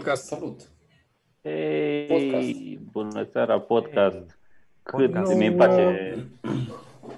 [0.00, 0.26] Hey, podcast.
[0.26, 0.70] Salut!
[1.42, 2.90] Hey, podcast.
[2.90, 4.16] bună seara, podcast.
[4.16, 4.26] Hey.
[4.82, 6.28] Cât no, mi place.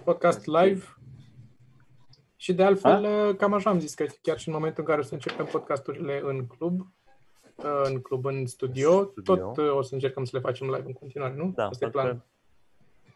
[0.05, 0.85] Podcast live.
[2.37, 3.35] Și de altfel, A?
[3.35, 6.21] cam așa am zis că chiar și în momentul în care o să începem podcasturile
[6.25, 6.93] în club,
[7.85, 9.35] în club, în studio, studio.
[9.35, 11.53] tot o să încercăm să le facem live în continuare, nu?
[11.55, 12.25] Da, Asta e plan.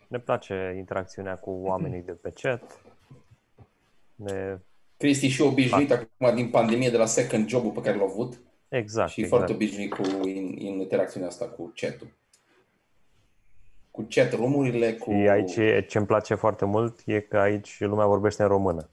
[0.08, 2.82] Ne place interacțiunea cu oamenii de pe chat.
[4.14, 4.58] Ne...
[4.96, 8.40] Cristi și obișnuit acum din pandemie de la second job-ul pe care l-a avut.
[8.68, 9.10] Exact.
[9.10, 9.36] Și exact.
[9.36, 12.08] foarte obișnuit cu in, in interacțiunea asta cu chat-ul.
[13.90, 15.10] Cu chat rumurile, cu...
[15.10, 18.90] Și aici ce îmi place foarte mult e că aici lumea vorbește în română.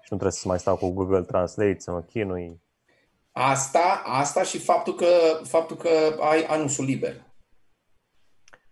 [0.00, 2.60] Și nu trebuie să mai stau cu Google Translate, să mă chinui.
[3.32, 7.26] Asta, asta și faptul că, faptul că ai anunțul liber.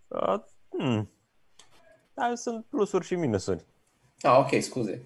[0.09, 1.11] Uh, hmm.
[2.15, 3.65] Da, sunt plusuri și minusuri.
[4.21, 5.03] Ah, ok, scuze.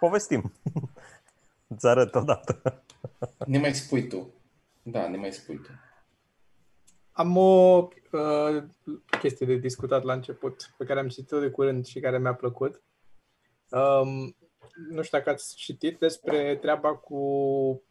[0.00, 0.52] Povestim.
[1.74, 2.84] Îți arăt odată.
[3.46, 4.34] Ne mai spui tu.
[4.82, 5.70] Da, ne mai spui tu.
[7.12, 8.62] Am o uh,
[9.20, 12.82] chestie de discutat la început, pe care am citit-o de curând și care mi-a plăcut.
[13.70, 14.36] Um,
[14.90, 17.82] nu știu dacă ați citit despre treaba cu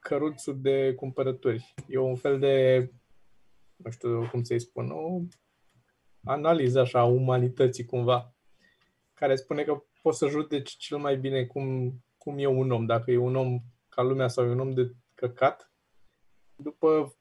[0.00, 1.74] căruțul de cumpărături.
[1.88, 2.78] E un fel de,
[3.76, 5.20] nu știu cum să-i spun, o
[6.24, 8.34] analiză așa a umanității cumva,
[9.14, 13.10] care spune că poți să judeci cel mai bine cum, cum e un om, dacă
[13.10, 13.60] e un om
[13.96, 15.72] ca lumea sau e un om de căcat,
[16.56, 17.16] după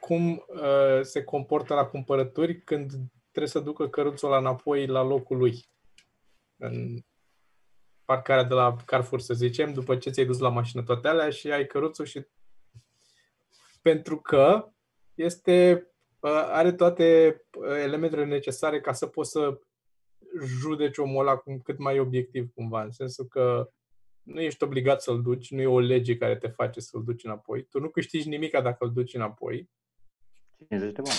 [0.00, 2.90] cum uh, se comportă la cumpărături când
[3.30, 5.68] trebuie să ducă căruțul ăla înapoi la locul lui.
[6.56, 6.98] În
[8.04, 11.52] parcarea de la Carrefour, să zicem, după ce ți-ai dus la mașină toate alea și
[11.52, 12.26] ai căruțul și
[13.82, 14.72] pentru că
[15.14, 15.88] este
[16.20, 19.60] uh, are toate uh, elementele necesare ca să poți să
[20.60, 23.68] judeci omul ăla cum, cât mai obiectiv cumva, în sensul că
[24.24, 27.62] nu ești obligat să-l duci, nu e o lege care te face să-l duci înapoi.
[27.62, 29.70] Tu nu câștigi nimica dacă îl duci înapoi.
[30.68, 31.18] 50 de bani.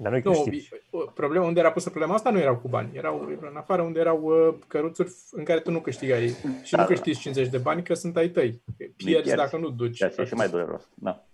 [0.00, 0.44] Dar nu
[0.90, 2.96] nu, problema, unde era pusă problema asta nu erau cu bani.
[2.96, 6.28] Erau în afară unde erau uh, căruțuri în care tu nu câștigai.
[6.62, 8.62] Și da, nu câștigi 50 de bani că sunt ai tăi.
[8.96, 9.98] Pierzi dacă nu duci.
[9.98, 10.88] Da, și mai dureros.
[10.94, 11.26] Da.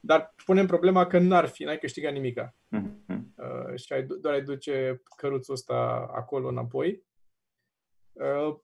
[0.00, 2.54] Dar punem problema că n-ar fi, n-ai câștigat nimica.
[2.76, 3.18] Mm-hmm.
[3.36, 7.02] Uh, și ai, doar ai duce căruțul ăsta acolo înapoi.
[8.12, 8.56] Uh,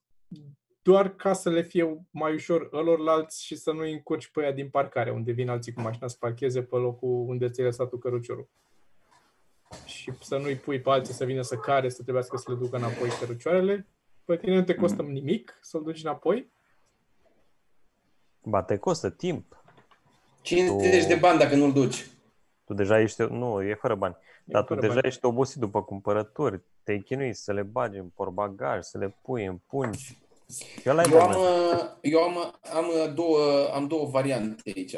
[0.83, 4.69] doar ca să le fie mai ușor ălorlalți și să nu-i încurci pe aia din
[4.69, 8.49] parcare, unde vin alții cu mașina să parcheze pe locul unde ți-ai lăsat tu căruciorul.
[9.85, 12.77] Și să nu-i pui pe alții să vină să care, să trebuiască să le ducă
[12.77, 13.87] înapoi cărucioarele.
[14.25, 15.11] Pe tine nu te costă mm.
[15.11, 16.53] nimic să-l duci înapoi.
[18.43, 19.63] Ba, te costă timp.
[20.43, 21.09] 50 tu...
[21.09, 22.07] de bani dacă nu-l duci.
[22.65, 24.17] Tu deja ești, nu, e fără bani.
[24.45, 25.07] E dar tu deja bani.
[25.07, 26.63] ești obosit după cumpărături.
[26.83, 30.19] Te-ai chinuit să le bagi în porbagaj, să le pui în pungi.
[30.85, 31.37] Eu, eu, am,
[32.01, 34.97] eu am, am, două, am două variante aici.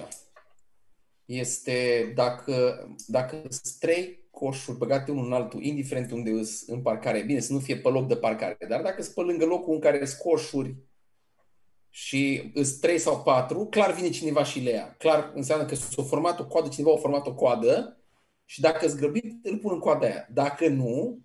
[1.24, 7.22] Este dacă, dacă sunt trei coșuri băgate unul în altul, indiferent unde îs în parcare,
[7.22, 9.80] bine, să nu fie pe loc de parcare, dar dacă sunt pe lângă locul în
[9.80, 10.76] care sunt coșuri
[11.90, 14.94] și îs trei sau patru, clar vine cineva și le ia.
[14.98, 17.96] Clar înseamnă că s-a format o coadă, cineva a format o coadă
[18.44, 20.28] și dacă îți grăbit, îl pun în coada aia.
[20.32, 21.18] Dacă nu,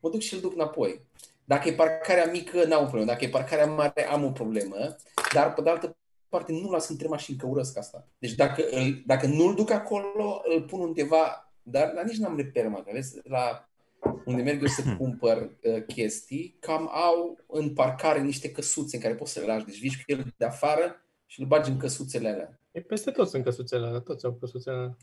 [0.00, 1.06] mă duc și îl duc înapoi.
[1.44, 3.06] Dacă e parcarea mică, n-am o problemă.
[3.06, 4.96] Dacă e parcarea mare, am o problemă.
[5.32, 5.96] Dar, pe de altă
[6.28, 8.06] parte, nu las între mașini, că urăsc asta.
[8.18, 12.68] Deci dacă, îl, dacă nu-l duc acolo, îl pun undeva, dar, dar nici n-am reper,
[12.68, 13.68] mă, vezi, la
[14.24, 19.14] unde merg eu să cumpăr uh, chestii, cam au în parcare niște căsuțe în care
[19.14, 19.64] poți să le lași.
[19.64, 22.60] Deci vii cu el de afară și îl bagi în căsuțele alea.
[22.70, 24.96] E peste tot sunt căsuțele alea, toți au căsuțele alea.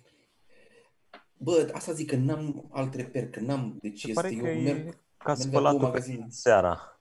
[1.38, 5.34] Bă, asta zic că n-am alt reper, că n-am, deci Se este, eu merg ca
[5.34, 7.00] spălatul pe seara.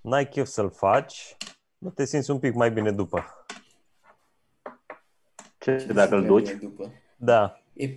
[0.00, 1.36] N-ai chef să-l faci,
[1.78, 3.24] nu te simți un pic mai bine după.
[5.58, 6.50] Ce, Ce dacă îl duci?
[6.50, 6.92] După?
[7.16, 7.60] Da.
[7.72, 7.88] E...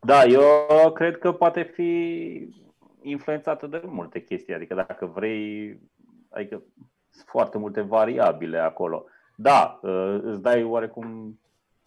[0.00, 2.54] Da, eu cred că poate fi
[3.02, 4.54] influențată de multe chestii.
[4.54, 5.80] Adică dacă vrei,
[6.30, 6.62] adică
[7.10, 9.04] sunt foarte multe variabile acolo.
[9.36, 9.80] Da,
[10.22, 11.38] îți dai oarecum,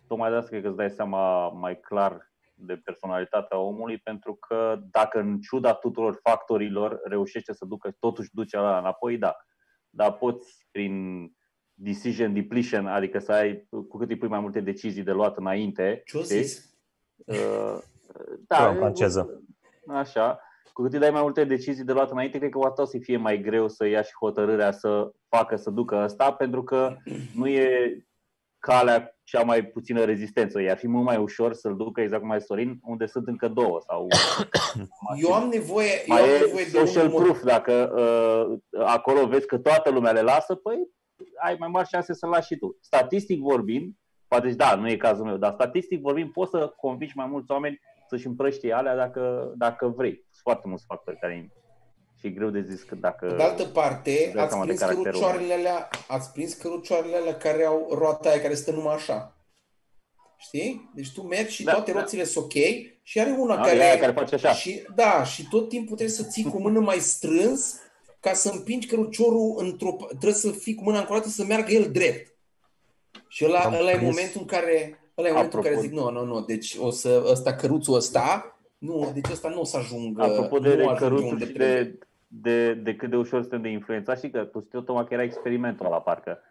[0.07, 4.79] tocmai de asta cred că îți dai seama mai clar de personalitatea omului, pentru că
[4.91, 9.35] dacă în ciuda tuturor factorilor reușește să ducă, totuși duce la înapoi, da.
[9.89, 11.25] Dar poți prin
[11.73, 16.01] decision depletion, adică să ai, cu cât îi pui mai multe decizii de luat înainte.
[16.05, 16.75] Ce zis?
[17.15, 17.77] Uh,
[18.47, 19.41] da, în franceză.
[19.87, 20.41] Așa.
[20.73, 23.17] Cu cât îi dai mai multe decizii de luat înainte, cred că o să fie
[23.17, 26.95] mai greu să ia și hotărârea să facă, să ducă asta, pentru că
[27.35, 27.97] nu e
[28.59, 30.61] calea cea mai puțină rezistență.
[30.61, 33.79] I-ar fi mult mai ușor să-l ducă exact cum ai Sorin, unde sunt încă două.
[33.87, 34.07] sau.
[35.23, 37.43] Eu am nevoie, mai eu am nevoie de social un proof.
[37.43, 40.75] Dacă uh, acolo vezi că toată lumea le lasă, păi
[41.43, 42.77] ai mai mari șanse să-l lași și tu.
[42.81, 43.93] Statistic vorbind,
[44.27, 47.79] poate da, nu e cazul meu, dar statistic vorbind, poți să convingi mai mulți oameni
[48.09, 50.13] să-și împrăștie alea dacă, dacă vrei.
[50.13, 51.51] Sunt foarte mulți factori care
[52.19, 53.33] și e greu de zis că dacă...
[53.37, 58.41] De altă parte, ați prins, cărucioarele alea, ați prins cărucioarele alea care au roata aia
[58.41, 59.37] care stă numai așa.
[60.37, 60.91] Știi?
[60.95, 61.99] Deci tu mergi și da, toate da.
[61.99, 62.53] roțile sunt ok
[63.03, 63.83] și are una da, care...
[63.83, 64.53] Aia care face așa.
[64.53, 67.75] Și, da, și tot timpul trebuie să ții cu mână mai strâns
[68.19, 69.95] ca să împingi căruciorul într-o...
[70.07, 72.35] Trebuie să fii cu mâna ancorată să meargă el drept.
[73.27, 76.25] Și ăla, ăla e momentul în care ăla e momentul în care zic, nu, nu,
[76.25, 80.23] nu, deci o să, ăsta, căruțul ăsta, nu, deci ăsta nu o să ajungă.
[80.23, 81.97] Apropo de, de căruțul și de,
[82.27, 85.23] de, de cât de ușor suntem de influențat, și că tu știi tocmai că era
[85.23, 86.41] experimentul la parcă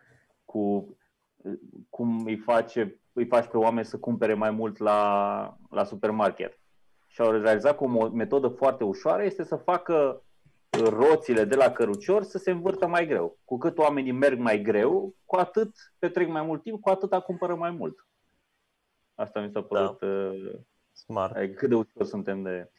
[0.45, 0.97] cu
[1.91, 6.59] cum îi, face, îi faci pe oameni să cumpere mai mult la, la supermarket.
[7.07, 10.23] Și au realizat că o metodă foarte ușoară este să facă
[10.85, 13.39] roțile de la cărucior să se învârtă mai greu.
[13.45, 17.55] Cu cât oamenii merg mai greu, cu atât petrec mai mult timp, cu atât cumpără
[17.55, 18.07] mai mult.
[19.15, 20.07] Asta mi s-a părut da.
[20.07, 20.59] Uh,
[20.93, 21.37] Smart.
[21.37, 22.71] Adică cât de ușor suntem de...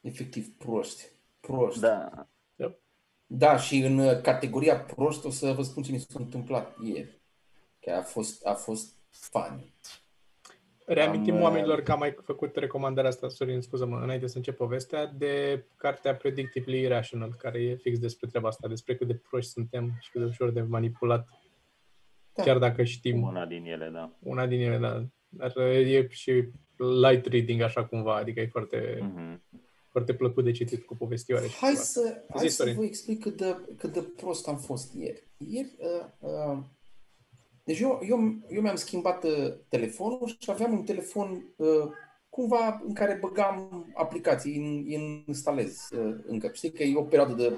[0.00, 1.04] Efectiv proști.
[1.40, 1.80] Proști.
[1.80, 2.28] Da.
[3.32, 7.20] Da, și în uh, categoria proști o să vă spun ce mi s-a întâmplat ieri.
[7.80, 9.74] Că a fost, a fost funny.
[10.86, 14.56] Reamintim am, uh, oamenilor că am mai făcut recomandarea asta, Sorin, scuză-mă, înainte să încep
[14.56, 19.50] povestea, de cartea Predictably Irrational, care e fix despre treaba asta, despre cât de proști
[19.50, 21.28] suntem și cât de ușor de manipulat.
[22.32, 22.42] Da.
[22.42, 23.22] Chiar dacă știm.
[23.22, 24.12] Una din ele, da.
[24.18, 25.04] Una din ele, da.
[25.28, 29.60] Dar e și light reading așa cumva, adică e foarte, mm-hmm.
[29.90, 31.46] Foarte plăcut de citit cu povestioare.
[31.60, 35.24] Hai să, hai să vă explic cât de, cât de prost am fost ieri.
[35.36, 36.58] Ieri uh, uh,
[37.64, 38.18] deci eu, eu,
[38.48, 41.88] eu mi-am schimbat uh, telefonul și aveam un telefon uh,
[42.28, 46.50] cumva în care băgam aplicații, în, în instalez uh, încă.
[46.52, 47.56] Știi că e o perioadă de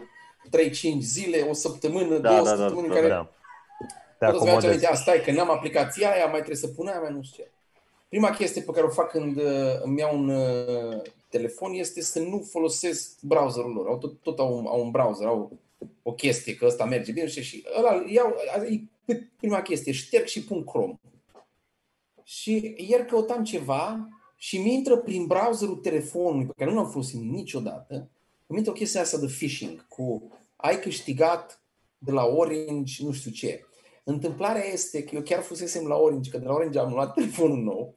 [0.70, 3.30] 3-5 zile, o săptămână, da, două da, da săptămâni da, în care da.
[4.18, 4.66] Te acomodezi.
[4.66, 7.42] Aminte, asta e că n-am aplicația aia, mai trebuie să pun aia, mai nu știu
[7.42, 7.50] ce.
[8.08, 12.20] Prima chestie pe care o fac când uh, îmi iau un uh, telefon este să
[12.20, 13.86] nu folosesc browserul lor.
[13.86, 15.58] Au tot, tot au, au un browser, au
[16.02, 18.34] o chestie că ăsta merge bine și, și ăla iau,
[19.06, 21.00] e prima chestie, șterg și pun Chrome.
[22.24, 27.20] Și ieri căutam ceva și mi intră prin browserul telefonului, pe care nu l-am folosit
[27.20, 27.94] niciodată,
[28.46, 31.62] îmi intră o chestie asta de phishing, cu ai câștigat
[31.98, 33.66] de la Orange, nu știu ce.
[34.04, 37.62] Întâmplarea este că eu chiar fusesem la Orange, că de la Orange am luat telefonul
[37.62, 37.96] nou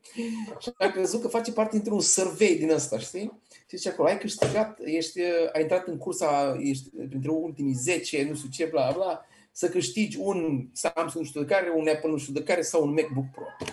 [0.60, 3.42] și am crezut că face parte dintr-un survey din ăsta, știi?
[3.50, 5.20] Și zice acolo, ai câștigat, ești,
[5.54, 10.18] ai intrat în cursa, ești printre ultimii 10, nu știu ce, bla, bla, să câștigi
[10.20, 13.26] un Samsung nu știu de care, un Apple nu știu de care sau un MacBook
[13.32, 13.44] Pro.
[13.60, 13.68] În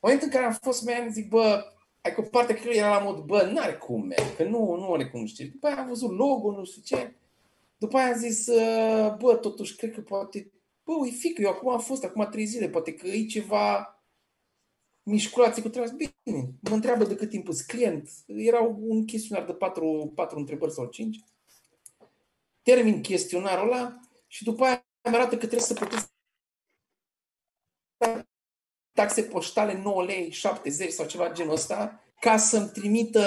[0.00, 1.64] momentul în care am fost man, zic, bă,
[2.00, 5.06] ai că partea că era la mod, bă, n-are cum, man, că nu, nu are
[5.06, 5.46] cum știi.
[5.46, 7.14] După aia am văzut logo, nu știu ce.
[7.78, 8.46] După aia am zis,
[9.18, 10.50] bă, totuși, cred că poate,
[10.90, 13.94] bă, ui fică, eu acum am fost, acum trei zile, poate că e ceva
[15.02, 15.90] mișculație cu treaba.
[15.90, 18.10] Bine, mă întreabă de cât timp îți client.
[18.26, 21.24] Era un chestionar de patru, patru întrebări sau cinci.
[22.62, 26.08] Termin chestionarul ăla și după aia mi arată că trebuie să plătesc
[28.92, 33.24] taxe poștale 9 lei, 70 sau ceva genul ăsta ca să-mi trimită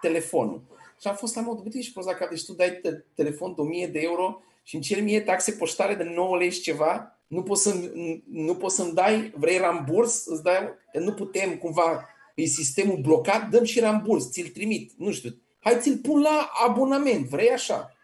[0.00, 0.62] telefonul.
[1.00, 2.80] Și am fost la modul, uite, și prost, deci tu dai
[3.14, 6.60] telefon de 1000 de euro și îmi ceri mie taxe poștale de 9 lei și
[6.60, 7.90] ceva, nu poți, să,
[8.30, 13.64] nu poți să-mi dai, vrei ramburs, îți dai, nu putem cumva, e sistemul blocat, dăm
[13.64, 17.94] și ramburs, ți-l trimit, nu știu, hai ți-l pun la abonament, vrei așa?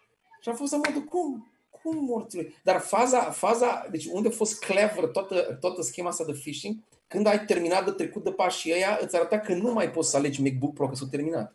[0.41, 1.53] Și am fost la modul, cum?
[1.83, 2.55] Cum morțului?
[2.63, 6.77] Dar faza, faza, deci unde a fost clever toată, toată schema asta de phishing,
[7.09, 10.17] când ai terminat de trecut de pașii ăia, îți arăta că nu mai poți să
[10.17, 11.55] alegi MacBook Pro, că s-a terminat.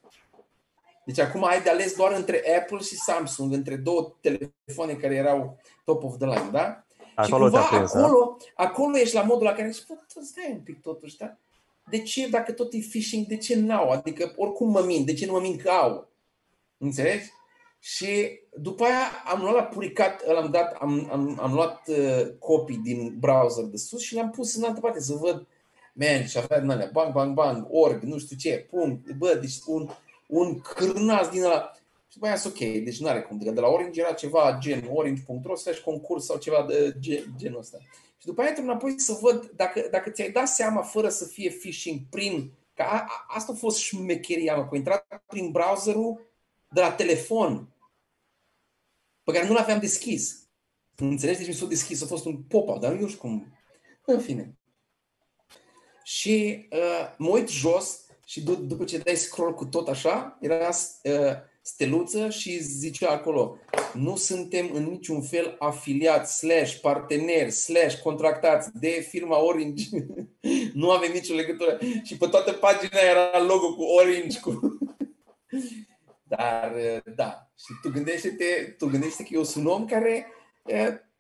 [1.06, 5.58] Deci acum ai de ales doar între Apple și Samsung, între două telefoane care erau
[5.86, 6.84] top of the line, da?
[7.16, 8.64] Acolo și cumva prins, acolo, da?
[8.64, 11.38] acolo ești la modul la care zici, stai un pic totuși, da?
[11.90, 13.90] De ce, dacă tot e phishing, de ce n-au?
[13.90, 16.10] Adică oricum mă mint, de ce nu mă mint că au?
[16.78, 17.32] Înțelegi?
[17.80, 22.78] Și după aia am luat la puricat, l-am dat, am, am, am luat uh, copii
[22.78, 25.48] din browser de sus și le-am pus în altă parte să văd,
[25.94, 29.56] man, și avea din alea, bang, bang, bang, org, nu știu ce, pum, bă, deci
[29.66, 29.90] un,
[30.28, 31.72] un cârnaț din ăla.
[32.08, 33.38] Și după aia ok, deci nu are cum.
[33.38, 37.78] De la Orange era ceva gen orange.ro slash concurs sau ceva de gen, genul ăsta.
[38.18, 41.50] Și după aia trebuie înapoi să văd dacă, dacă ți-ai dat seama fără să fie
[41.50, 42.52] phishing prin...
[42.74, 46.34] Că a, a, asta a fost șmecheria mea, că intrat prin browserul
[46.70, 47.68] de la telefon
[49.24, 50.48] pe care nu l-aveam deschis.
[50.96, 51.38] Înțelegi?
[51.38, 53.58] Deci mi s-a deschis, a fost un pop-up, dar nu știu cum.
[54.06, 54.58] În fine.
[56.04, 60.68] Și uh, mă uit jos și d- după ce dai scroll cu tot așa, era
[60.68, 63.58] uh, steluță și zicea acolo,
[63.94, 69.86] nu suntem în niciun fel afiliați, slash, parteneri, slash, contractați de firma Orange.
[70.74, 71.80] nu avem nicio legătură.
[72.04, 74.40] Și pe toată pagina era logo cu Orange.
[74.40, 74.60] Cu...
[76.36, 76.74] Dar,
[77.16, 80.28] da, și tu gândește-te, tu gândește că eu sunt un om care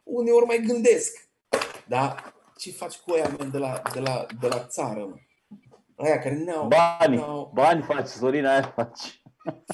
[0.03, 1.29] uneori mai gândesc.
[1.87, 2.33] Da?
[2.57, 4.99] Ce faci cu aia de la, de la, de la țară?
[4.99, 5.15] Mă?
[5.95, 6.67] Aia care n-au...
[6.67, 7.51] Bani, n-au...
[7.53, 9.21] bani faci, Sorina, aia faci.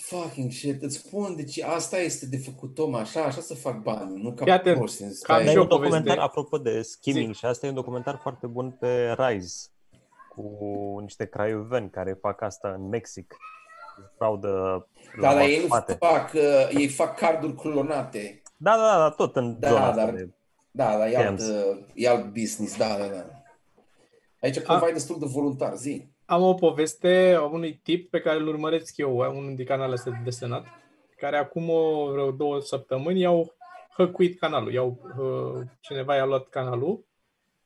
[0.01, 4.21] Fucking shit, îți spun, deci asta este de făcut om, așa, așa să fac bani,
[4.21, 5.23] nu ca Iată, prost.
[5.23, 6.21] Ca și un documentar, de...
[6.21, 9.67] apropo de skimming, și asta e un documentar foarte bun pe Rise,
[10.29, 13.35] cu niște craioveni care fac asta în Mexic.
[14.17, 14.87] Fraudă
[15.19, 15.67] da, dar ei nu
[15.99, 18.41] fac, uh, ei fac carduri clonate.
[18.57, 20.29] Da, da, da, tot în da, zona dar, de
[20.71, 23.38] Da, da, e alt, uh, e alt business, da, da, da.
[24.41, 26.07] Aici cumva e destul de voluntar, zi.
[26.25, 30.11] Am o poveste a unui tip pe care îl urmăresc eu, unul dintre canalele astea
[30.11, 30.65] de desenat,
[31.17, 33.55] care acum o, vreo două săptămâni i-au
[33.97, 34.73] hăcuit canalul.
[34.73, 37.05] I-au, uh, cineva i-a luat canalul.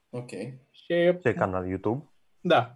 [0.10, 0.30] Ok.
[0.70, 1.68] Și, Ce canal?
[1.68, 2.12] YouTube?
[2.42, 2.76] Da.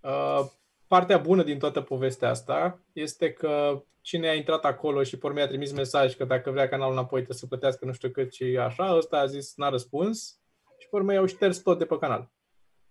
[0.00, 0.46] Uh,
[0.86, 5.46] partea bună din toată povestea asta este că cine a intrat acolo și por a
[5.46, 8.96] trimis mesaj că dacă vrea canalul înapoi trebuie să plătească nu știu cât și așa,
[8.96, 10.40] ăsta a zis, n-a răspuns
[10.78, 12.30] și por i-au șters tot de pe canal.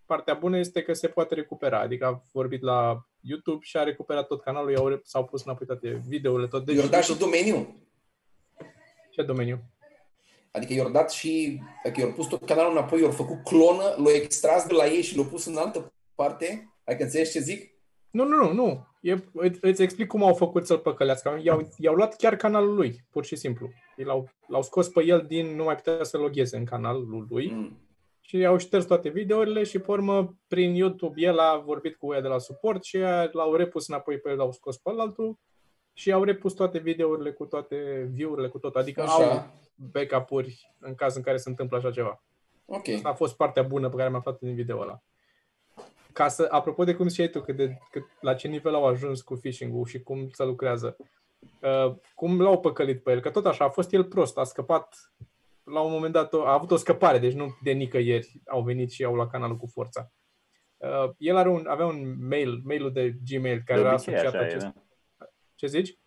[0.05, 4.27] Partea bună este că se poate recupera, adică a vorbit la YouTube și a recuperat
[4.27, 6.65] tot canalul, i-au, s-au pus înapoi toate videourile, tot.
[6.65, 7.87] Deci, i-au dat și domeniu.
[9.11, 9.59] Ce domeniu?
[10.51, 14.67] Adică i-au dat și, adică i-au pus tot canalul înapoi, i-au făcut clonă, l-au extras
[14.67, 16.73] de la ei și l-au pus în altă parte.
[16.83, 17.73] Adică înțelegi ce zic?
[18.11, 18.87] Nu, nu, nu, nu.
[19.01, 19.15] E,
[19.61, 21.39] îți explic cum au făcut să-l păcălească.
[21.43, 23.69] I-au, i-au luat chiar canalul lui, pur și simplu.
[23.95, 27.77] L-au, l-au scos pe el din, nu mai putea să logheze în canalul lui mm.
[28.27, 32.21] Și au șters toate videourile și, pe urmă, prin YouTube, el a vorbit cu ea
[32.21, 32.97] de la suport și
[33.31, 35.39] l-au repus înapoi pe el, l-au scos pe altul
[35.93, 38.75] și au repus toate videourile cu toate view-urile, cu tot.
[38.75, 39.13] Adică așa.
[39.13, 42.23] au backup-uri în caz în care se întâmplă așa ceva.
[42.65, 42.87] Ok.
[42.87, 45.01] Asta a fost partea bună pe care am aflat din video ăla
[46.15, 49.21] ca să, apropo de cum ziceai tu, cât de, cât, la ce nivel au ajuns
[49.21, 50.97] cu phishing-ul și cum se lucrează,
[51.61, 55.13] uh, cum l-au păcălit pe el, că tot așa a fost el prost, a scăpat,
[55.65, 59.03] la un moment dat a avut o scăpare, deci nu de nicăieri au venit și
[59.03, 60.11] au la canalul cu forța.
[60.77, 64.65] Uh, el are un, avea un mail, mailul de Gmail care de era asociat acest...
[64.65, 64.73] E,
[65.17, 65.25] da.
[65.55, 65.97] Ce zici?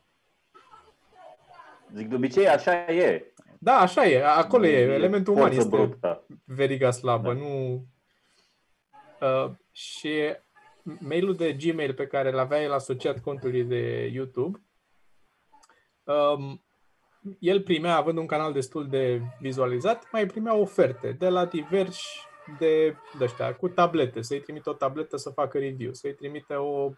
[1.95, 3.33] Zic, de obicei așa e.
[3.59, 4.25] Da, așa e.
[4.25, 4.81] Acolo e.
[4.81, 6.27] Elementul uman este brută.
[6.45, 7.33] veriga slabă.
[7.33, 7.39] Da.
[7.39, 7.87] Nu...
[9.21, 10.37] Uh, și
[10.83, 14.63] mailul de Gmail pe care îl avea el asociat contului de YouTube,
[16.05, 16.63] um,
[17.39, 22.27] el primea, având un canal destul de vizualizat, mai primea oferte de la diversi
[22.59, 26.91] de, de ăștia, cu tablete, să-i trimită o tabletă să facă review, să-i trimite o,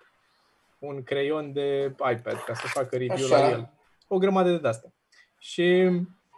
[0.78, 3.38] un creion de iPad ca să facă review Așa.
[3.38, 3.72] la el.
[4.08, 4.94] O grămadă de astea.
[5.38, 5.90] Și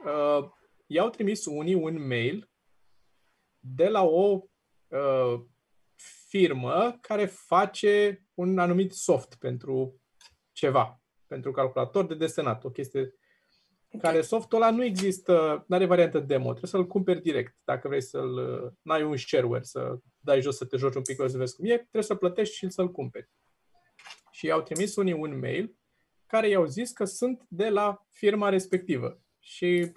[0.05, 0.49] uh,
[0.87, 2.51] i-au trimis unii un mail
[3.59, 4.41] de la o
[4.89, 5.41] uh,
[6.29, 10.01] firmă care face un anumit soft pentru
[10.53, 13.21] ceva, pentru calculator de desenat, o chestie okay.
[14.01, 17.57] Care softul ăla nu există, nu are variantă demo, trebuie să-l cumperi direct.
[17.65, 18.35] Dacă vrei să-l,
[18.83, 21.77] n-ai un shareware, să dai jos să te joci un pic să vezi cum e,
[21.77, 23.31] trebuie să plătești și să-l cumperi.
[24.31, 25.77] Și i-au trimis unii un mail
[26.27, 29.93] care i-au zis că sunt de la firma respectivă și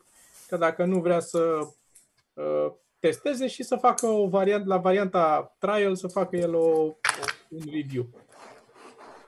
[0.48, 1.60] că dacă nu vrea să
[2.34, 6.96] uh, testeze și să facă o variantă, la varianta trial, să facă el o, o,
[7.50, 8.10] un review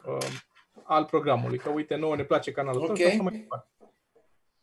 [0.06, 0.28] uh,
[0.84, 1.58] al programului.
[1.58, 3.06] Că uite, nouă ne place canalul okay.
[3.06, 3.77] ăsta, mai departe.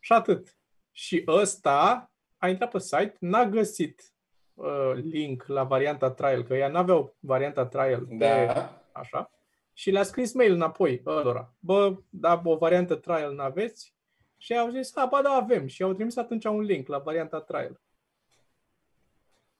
[0.05, 0.57] Și atât.
[0.91, 4.13] Și ăsta a intrat pe site, n-a găsit
[4.53, 8.25] uh, link la varianta trial, că ea n-aveau varianta trial da.
[8.25, 8.53] pe
[8.91, 9.31] așa,
[9.73, 11.53] și le-a scris mail înapoi ălora.
[11.59, 13.95] Bă, da, o variantă trial n-aveți?
[14.37, 15.67] Și au zis, a, ba da, avem.
[15.67, 17.81] Și au trimis atunci un link la varianta trial.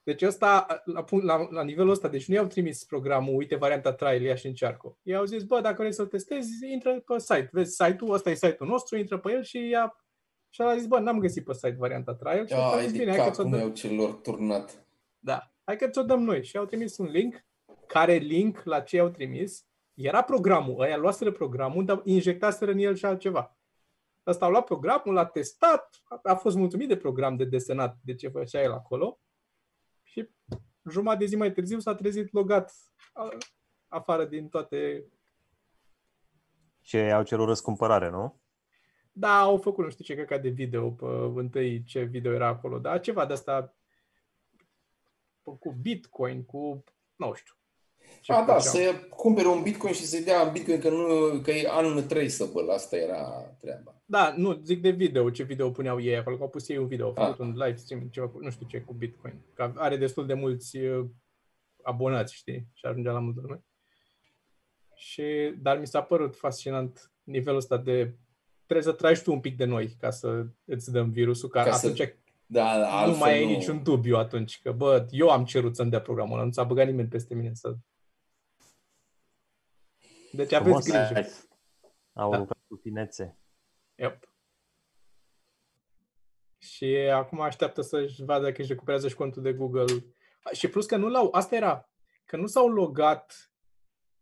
[0.04, 4.22] Deci ăsta, la, la, la nivelul ăsta, deci nu i-au trimis programul, uite varianta trial,
[4.22, 4.98] ia și încearcă.
[5.04, 7.50] I-au zis, bă, dacă vrei să-l testezi, intră pe site.
[7.52, 10.00] Vezi site-ul, ăsta e site-ul nostru, intră pe el și ia...
[10.56, 12.48] Și a zis, bă, n-am găsit pe site varianta trial.
[12.48, 13.72] Și a zis, bine, hai că ți-o dăm.
[13.72, 14.86] celor turnat.
[15.20, 16.44] Da, hai că ți-o dăm noi.
[16.44, 17.46] Și au trimis un link,
[17.88, 22.96] care link la ce au trimis, era programul, ăia luaseră programul, dar injectaseră în el
[22.96, 23.58] și altceva.
[24.28, 28.28] Ăsta au luat programul, l-a testat, a fost mulțumit de program de desenat, de ce
[28.28, 29.20] făcea el acolo
[30.04, 30.30] și
[30.90, 32.74] jumătate de zi mai târziu s-a trezit logat
[33.88, 35.06] afară din toate...
[36.82, 38.44] Și au cerut răscumpărare, nu?
[39.18, 42.80] Da, au făcut nu știu ce căcat de video pe întâi ce video era acolo,
[42.80, 43.76] dar ceva de asta
[45.42, 46.84] cu Bitcoin, cu,
[47.16, 47.54] nu știu.
[48.22, 51.52] Ce A, da, să cumpere un bitcoin și să-i dea un bitcoin că, nu, că
[51.52, 52.70] e anul 3 să băl.
[52.70, 54.02] Asta era treaba.
[54.06, 56.88] Da, nu, zic de video, ce video puneau ei acolo, că au pus ei un
[56.88, 59.42] video, au făcut un live stream, ceva, nu știu ce, cu bitcoin.
[59.54, 61.06] Că are destul de mulți uh,
[61.84, 63.64] abonați, știi, și ajungea la multă lume.
[64.96, 68.16] Și, dar mi s-a părut fascinant nivelul ăsta de
[68.66, 71.74] trebuie să tragi tu un pic de noi ca să îți dăm virusul, ca, ca
[71.74, 72.16] atunci să...
[72.46, 73.52] da, da, nu mai e nu...
[73.52, 76.86] niciun dubiu atunci, că bă, eu am cerut să-mi dea programul ăla, nu ți-a băgat
[76.86, 77.76] nimeni peste mine să...
[80.32, 81.28] Deci aveți grijă.
[82.14, 82.38] Au da.
[82.38, 83.38] lucrat cu finețe.
[83.96, 84.34] Yep.
[86.58, 89.86] Și acum așteaptă să-și vadă dacă își recuperează și contul de Google.
[90.52, 91.90] Și plus că nu l-au, asta era,
[92.26, 93.52] că nu s-au logat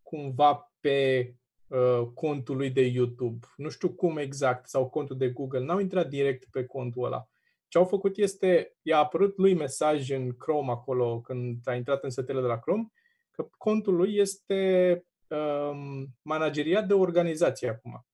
[0.02, 1.34] cumva pe
[1.66, 3.46] uh, contul lui de YouTube.
[3.56, 5.64] Nu știu cum exact, sau contul de Google.
[5.64, 7.28] N-au intrat direct pe contul ăla.
[7.68, 12.10] Ce au făcut este, i-a apărut lui mesaj în Chrome acolo, când a intrat în
[12.10, 12.92] setele de la Chrome,
[13.30, 18.06] că contul lui este um, manageriat de organizație acum.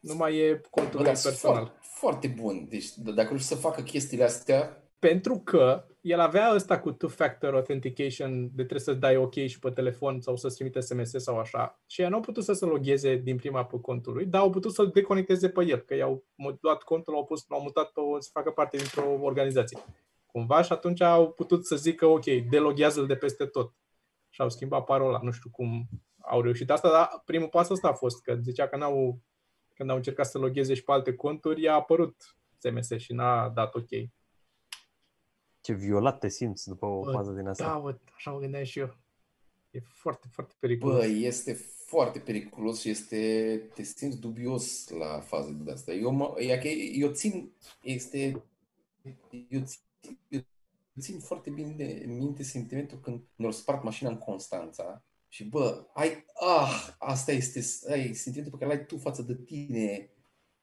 [0.00, 1.54] Nu mai e contul lui personal.
[1.54, 2.68] Foarte, foarte bun.
[2.68, 4.85] Deci dacă nu să facă chestiile astea...
[4.98, 9.70] Pentru că el avea ăsta cu two-factor authentication, de trebuie să dai OK și pe
[9.70, 11.80] telefon sau să-ți trimite SMS sau așa.
[11.86, 14.50] Și ea nu au putut să se logheze din prima pe contul lui, dar au
[14.50, 16.24] putut să-l deconecteze pe el, că i-au
[16.60, 19.78] luat contul, l-au pus, l-au mutat pe, să facă parte dintr-o organizație.
[20.26, 23.72] Cumva și atunci au putut să zică OK, deloghează-l de peste tot.
[24.28, 25.88] Și au schimbat parola, nu știu cum
[26.20, 29.20] au reușit asta, dar primul pas ăsta a fost, că zicea că n-au
[29.76, 33.74] când au încercat să logheze și pe alte conturi, i-a apărut SMS și n-a dat
[33.74, 33.88] OK.
[35.66, 37.64] Ce violat te simți după o fază din asta.
[37.64, 38.96] Da, bă, așa mă gândeam și eu.
[39.70, 40.96] E foarte, foarte periculos.
[40.96, 41.52] Bă, este
[41.86, 45.92] foarte periculos și este, te simți dubios la faza de asta.
[45.92, 46.34] Eu, mă,
[46.92, 47.52] eu țin,
[47.82, 48.42] este,
[49.48, 50.40] eu țin, eu
[51.00, 56.24] țin foarte bine de minte sentimentul când ne-au spart mașina în Constanța și bă, ai,
[56.34, 60.10] ah, asta este, ai sentimentul pe care l-ai tu față de tine,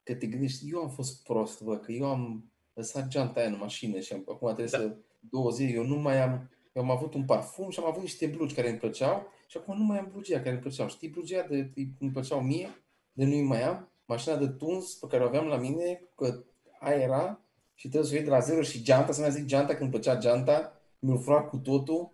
[0.04, 3.58] că te gândești, eu am fost prost, bă, că eu am lăsat geanta aia în
[3.60, 4.78] mașină și acum trebuie da.
[4.78, 8.02] să două zile, eu nu mai am, eu am avut un parfum și am avut
[8.02, 10.88] niște blugi care îmi plăceau și acum nu mai am blugea care îmi plăceau.
[10.88, 12.70] Știi blugea de, îmi plăceau mie,
[13.12, 16.44] de nu mai am, mașina de tuns pe care o aveam la mine, că
[16.80, 17.42] aia era
[17.74, 19.90] și trebuie să o iei de la zero și geanta, să mai zic geanta când
[19.90, 22.12] plăcea geanta, mi-o fura cu totul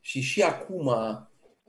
[0.00, 0.90] și și acum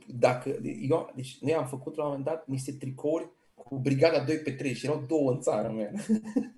[0.08, 4.38] dacă, eu, deci noi am făcut la un moment dat niște tricouri cu brigada 2
[4.38, 5.92] pe 3 și erau două în țară mea.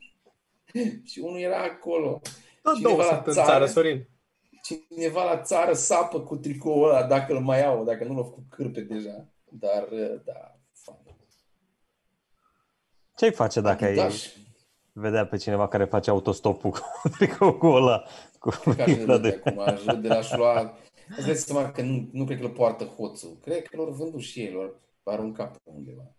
[1.09, 2.21] și unul era acolo.
[2.63, 4.07] Da, două sunt în țară, Sorin.
[4.63, 8.43] Cineva la țară sapă cu tricoul ăla, dacă îl mai au, dacă nu l-au făcut
[8.49, 9.27] cârpe deja.
[9.49, 9.87] Dar,
[10.25, 10.57] da,
[13.15, 14.11] Ce-ai face dacă ai
[14.91, 18.03] vedea pe cineva care face autostopul cu tricoul ăla?
[18.39, 18.51] Cu
[19.21, 19.41] de...
[19.45, 20.77] Acum, de la lua
[21.17, 23.37] Îți dai seama că nu, nu cred că îl poartă hoțul.
[23.41, 26.11] Cred că l-au vândut și ei, l-au aruncat pe undeva.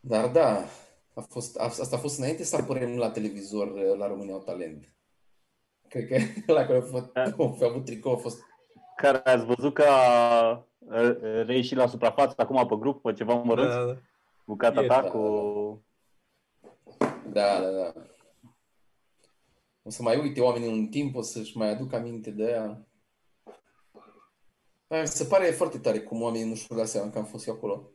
[0.00, 0.64] Dar da,
[1.14, 4.94] a fost, a, asta a fost înainte să apărem la televizor uh, la România Talent.
[5.88, 6.16] Cred că
[6.52, 8.42] la care a fost, a avut tricou a fost...
[8.96, 10.66] Care ați văzut că a
[11.46, 13.68] reieșit la suprafață acum pe grup, pe ceva mărunt?
[13.68, 13.96] Da, da.
[14.44, 15.84] Bucata ta da, cu...
[17.32, 17.92] Da, da, da.
[19.82, 22.86] O să mai uite oamenii un timp, o să-și mai aduc aminte de ea.
[25.00, 27.54] Mi se pare foarte tare cum oamenii nu și-au dat seama că am fost eu
[27.54, 27.90] acolo.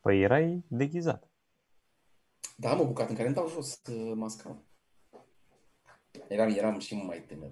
[0.00, 1.30] Păi erai deghizat.
[2.58, 4.62] Da, mă, bucat în care îmi dau jos uh, masca.
[6.28, 7.50] Eram, eram și mai tânăr.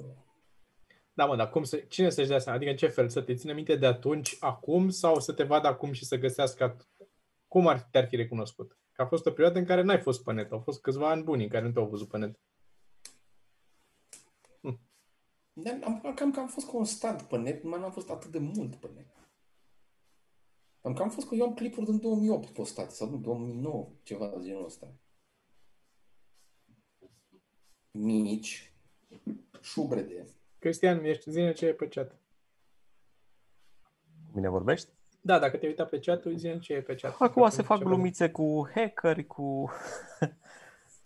[1.12, 2.56] Da, mă, dar cum să, cine să-și dea seama?
[2.56, 3.08] Adică în ce fel?
[3.08, 6.76] Să te ține minte de atunci, acum, sau să te vadă acum și să găsească
[7.48, 8.76] cum ar, te-ar fi recunoscut?
[8.92, 10.52] Că a fost o perioadă în care n-ai fost pe net.
[10.52, 12.38] Au fost câțiva ani buni în care nu te-au văzut pe net.
[15.84, 18.90] Am, cam că am fost constant pe net, mai n-am fost atât de mult pe
[18.94, 19.06] net.
[20.84, 24.42] Am cam fost că eu am clipuri din 2008 postate sau nu, 2009, ceva de
[24.42, 24.92] genul ăsta.
[27.90, 28.72] Mici,
[29.60, 30.26] șubrede.
[30.58, 32.18] Cristian, ești zine ce e pe chat.
[34.32, 34.90] Mine vorbești?
[35.20, 37.16] Da, dacă te uita pe chat, zi ce e pe chat.
[37.18, 39.70] Acum se fac glumițe cu hackeri, cu...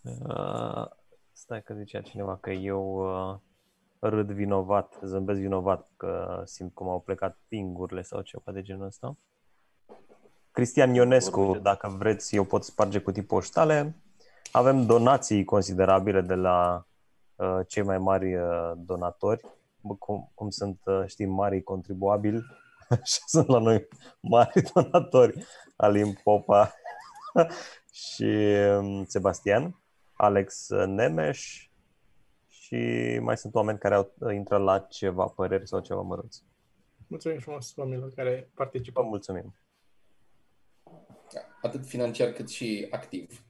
[0.03, 0.87] uh,
[1.43, 2.83] stai că zicea cineva că eu
[3.31, 3.39] uh,
[3.99, 9.17] râd vinovat, zâmbesc vinovat că simt cum au plecat pingurile sau ceva de genul ăsta.
[10.59, 13.95] Cristian Ionescu, dacă vreți, eu pot sparge cutii poștale.
[14.53, 16.87] Avem donații considerabile de la
[17.37, 19.41] uh, cei mai mari uh, donatori,
[19.99, 22.43] cum, cum sunt, uh, știm, mari contribuabili,
[23.11, 23.89] și sunt la noi
[24.21, 26.73] mari donatori, Alin Popa
[28.05, 29.81] și um, Sebastian,
[30.13, 31.69] Alex Nemeș,
[32.49, 32.79] și
[33.21, 36.43] mai sunt oameni care au, intră la ceva păreri sau ceva mărunți.
[37.07, 39.03] Mulțumim frumos oamenilor care participă.
[39.03, 39.55] Vă mulțumim.
[41.63, 43.45] Atât financiar cât și activ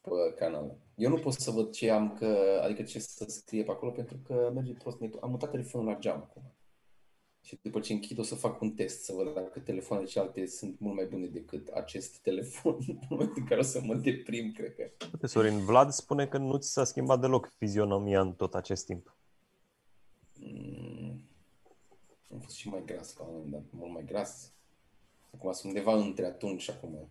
[0.00, 0.76] pe canal.
[0.94, 4.16] Eu nu pot să văd ce am, că, adică ce să scrie pe acolo, pentru
[4.26, 5.20] că merge prost netul.
[5.22, 6.42] Am mutat telefonul la geam acum.
[7.42, 10.78] Și după ce închid o să fac un test să văd dacă telefoanele celelalte sunt
[10.78, 14.74] mult mai bune decât acest telefon în momentul în care o să mă deprim, cred
[14.74, 14.90] că.
[15.12, 19.16] Uite, Sorin, Vlad spune că nu ți s-a schimbat deloc fizionomia în tot acest timp.
[20.40, 21.28] Mm,
[22.32, 24.52] am fost și mai gras la un moment dat, mult mai gras.
[25.34, 27.10] Acum sunt undeva între atunci și acum.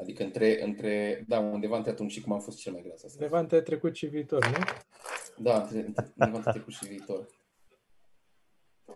[0.00, 3.04] Adică între, între, da, undeva între atunci și cum am fost cel mai gras.
[3.04, 3.16] Asta.
[3.20, 4.58] Undeva între trecut și viitor, nu?
[5.44, 7.26] Da, între, între, undeva între trecut și viitor.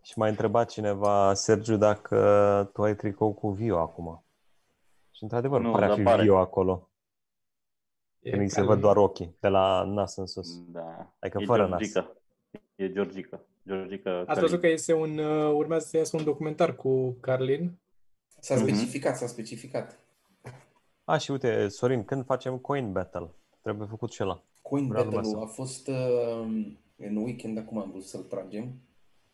[0.02, 4.24] Și m-a întrebat cineva, Sergiu, dacă tu ai tricou cu Vio acum.
[5.10, 6.22] Și într-adevăr, Nu, pare a dar fi pare.
[6.22, 6.90] Vio acolo.
[8.20, 8.68] E Când îi se calm.
[8.68, 10.64] văd doar ochii, de la nas în sus.
[10.68, 11.14] Da.
[11.18, 12.16] Adică e fără Georgica.
[12.74, 13.40] E Georgica.
[13.66, 17.78] Georgica Ați văzut că este un, uh, urmează să iasă un documentar cu Carlin.
[18.40, 18.62] S-a Mhm.
[18.66, 19.98] specificat, s-a specificat.
[21.04, 23.30] A, și uite, Sorin, când facem Coin Battle?
[23.62, 24.42] Trebuie făcut și ăla.
[24.62, 28.74] Coin Vreau Battle-ul numai a fost uh, în weekend, acum am vrut să-l tragem.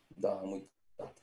[0.06, 1.22] Da, am uitat.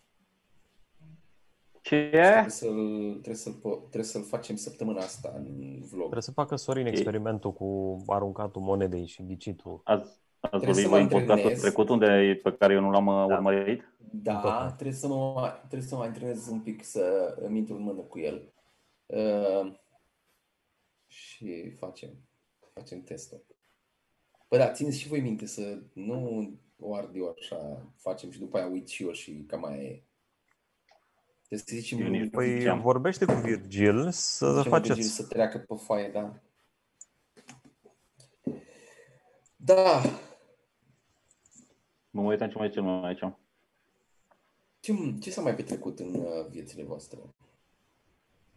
[1.82, 2.10] Ce?
[2.12, 5.46] Trebuie să-l, trebuie, să-l, po- trebuie să-l facem săptămâna asta în
[5.80, 6.00] vlog.
[6.00, 9.82] Trebuie să facă Sorin experimentul cu aruncatul monedei și ghicitul.
[9.84, 11.62] Ați, ați Trebuie vorbit să voi mă în podcastul antrenez.
[11.62, 13.26] trecut unde, pe care eu nu l-am Da.
[13.28, 13.36] da.
[13.36, 13.92] urmărit?
[14.12, 14.74] Da, Tot.
[14.74, 18.20] trebuie să, mă, trebuie să mă antrenez un pic să îmi intru în mână cu
[18.20, 18.54] el.
[19.06, 19.74] Uh,
[21.18, 22.10] și facem,
[22.74, 23.46] facem testul.
[24.48, 28.58] Păi da, țineți și voi minte să nu o ard eu așa, facem și după
[28.58, 30.04] aia uit și eu și cam mai e.
[31.48, 34.94] Trebuie să zicem Eu lui nici- Păi Virgil, vorbește cu Virgil să zicem lui Virgil
[34.94, 35.10] faceți.
[35.16, 36.42] să treacă pe foaie, da.
[39.56, 40.02] Da,
[42.10, 43.34] Mă mai uitam ce mai ce mai aici.
[44.80, 47.20] ce, ce s-a mai petrecut în uh, viețile voastre?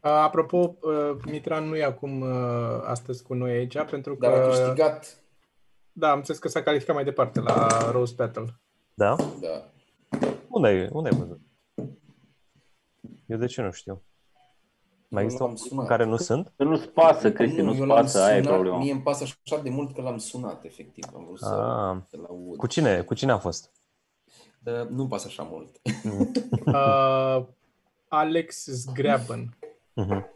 [0.03, 4.27] Uh, Apropo, uh, Mitran nu e acum uh, astăzi cu noi aici, pentru că...
[4.29, 5.23] Dar a câștigat,
[5.93, 8.61] Da, am înțeles că s-a calificat mai departe la Rose Battle.
[8.95, 9.17] Da?
[9.41, 9.65] da.
[10.49, 11.41] Unde ai, unde ai văzut?
[13.27, 14.03] Eu de ce nu știu?
[15.09, 15.87] Mai Eu există l-am un sunat.
[15.87, 16.53] care nu sunt?
[16.57, 18.79] Că nu-ți pasă, Cristi, nu-ți eu l-am pasă, aia e sunat, problema.
[18.79, 21.05] Mie îmi pasă așa de mult că l-am sunat, efectiv.
[21.15, 21.97] Am vrut să, Ah.
[22.11, 22.57] să-l aud.
[22.57, 23.01] Cu cine?
[23.03, 23.71] Cu cine a fost?
[24.65, 25.81] Uh, nu-mi pasă așa mult.
[26.67, 27.47] Uh,
[28.09, 29.57] Alex Zgreaben.
[30.07, 30.27] Mhm.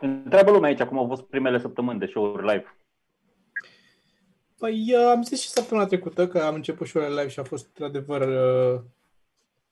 [0.00, 2.64] Întreabă lumea aici cum au fost primele săptămâni de show-uri live.
[4.58, 7.66] Păi uh, am zis și săptămâna trecută că am început și live și a fost
[7.66, 8.80] într-adevăr uh,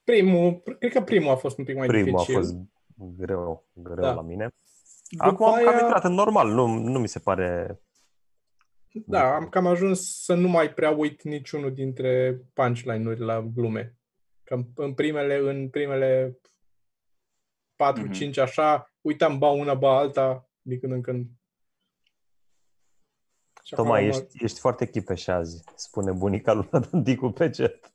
[0.05, 2.35] primul, cred că primul a fost un pic mai Primul a dificil.
[2.35, 2.57] fost
[3.17, 4.13] greu, greu Da.
[4.13, 4.49] la mine.
[5.11, 7.81] După Acum am cam aia- intrat în normal, nu, nu mi se pare...
[9.07, 13.97] Da, am cam ajuns să nu mai prea uit niciunul dintre punchline-uri la glume.
[14.45, 16.39] Că în- în primele, în primele
[17.83, 18.41] 4-5 Mhm.
[18.41, 21.27] așa, uitam ba una, ba alta, din când în când.
[23.63, 26.69] Și acum Tocmai am- ești, ești foarte chipeș azi, spune bunica lui
[27.03, 27.93] Dicu pe chat.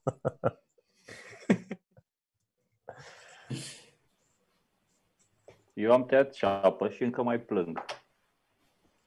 [5.73, 7.85] Eu am tăiat ceapă și încă mai plâng.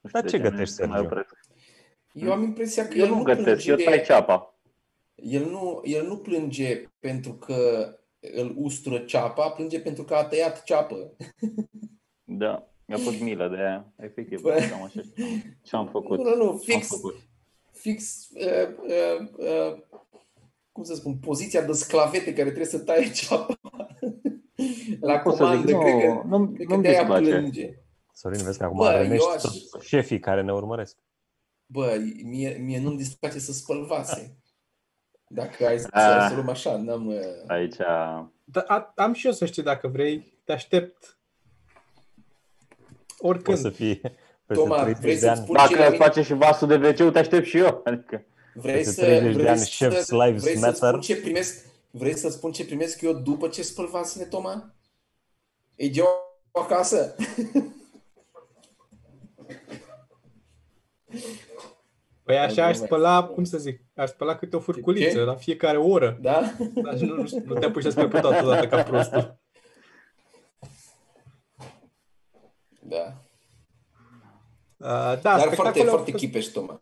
[0.01, 1.13] Nu Dar de ce nu- gătești, nu mai Sergiu?
[1.19, 1.35] opresc.
[2.13, 4.59] Eu am impresia că Eu el nu gătesc, eu plânge, tai ceapa.
[5.15, 7.89] el nu, el nu plânge pentru că
[8.21, 11.17] îl ustură ceapa, plânge pentru că a tăiat ceapă.
[12.25, 13.93] Da, mi-a fost milă de aia.
[13.97, 14.67] Efectiv, Bă.
[14.71, 15.01] cam așa
[15.63, 16.19] ce am făcut.
[16.19, 17.15] Nu, nu, nu, Am fix, făcut.
[17.73, 19.79] fix uh, uh, uh,
[20.73, 23.59] cum să spun, poziția de sclavete care trebuie să taie ceapa
[25.01, 27.31] la Nu pot să zic, comandă, nu, cred că, nu, cred că nu-mi de-aia displace.
[27.31, 27.75] plânge.
[28.13, 30.97] Sorin, vezi că acum Bă, rănești eu aș- toți șefii care ne urmăresc.
[31.67, 34.37] Bă, mie, mie nu-mi displace să spăl vase.
[35.29, 36.27] Dacă ai să, Ah.
[36.29, 37.07] să luăm așa, n-am...
[37.07, 37.77] uh, Aici,
[38.45, 41.19] Da, a, am și eu să știi dacă vrei, te aștept
[43.19, 43.59] O oricând.
[43.59, 44.01] să fie
[44.47, 45.43] peste Toma, 30 vrei de să-ți ani.
[45.43, 46.05] spun ce dacă la îți mine?
[46.05, 47.81] face și vasul de wc te aștept și eu.
[47.85, 50.89] Adică, Vrei Peste să, 30 de vrei ani, să, Chef's Lives vrei să Matter.
[50.89, 54.75] spun ce primesc, vrei să spun ce primesc eu după ce spăl vasele, Toma?
[55.75, 56.07] E eu
[56.53, 57.15] acasă?
[62.27, 63.27] Păi așa Da, aș da, spăla, da.
[63.27, 65.21] cum să zic, aș spăla câte o furculiță Ce?
[65.21, 66.19] la fiecare oră.
[66.21, 66.41] Da?
[66.83, 69.39] Dar nu, nu, știu, nu te apuci să speli pe toată dată ca prostul.
[72.83, 73.25] Da.
[74.77, 76.79] Uh, da, Dar foarte, spectacolele au foarte fost- chipeș, Toma.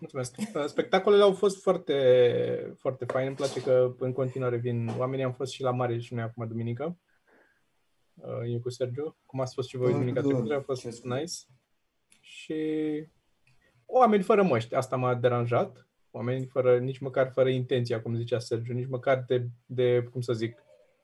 [0.00, 0.34] Mulțumesc.
[0.54, 3.26] Uh, Spectacolele au fost foarte, foarte faine.
[3.28, 5.24] Îmi place că în continuare vin oamenii.
[5.24, 6.98] Am fost și la mare și noi acum duminică.
[8.14, 9.16] Uh, Eu cu Sergiu.
[9.26, 10.54] Cum ați fost și voi Ah, duminica da, trecută.
[10.56, 11.14] A fost ce scuze.
[11.14, 11.34] nice.
[12.20, 12.54] Și
[13.98, 15.86] oameni fără măști, asta m-a deranjat.
[16.10, 20.32] Oameni fără, nici măcar fără intenția, cum zicea Sergiu, nici măcar de, de cum să
[20.32, 20.62] zic,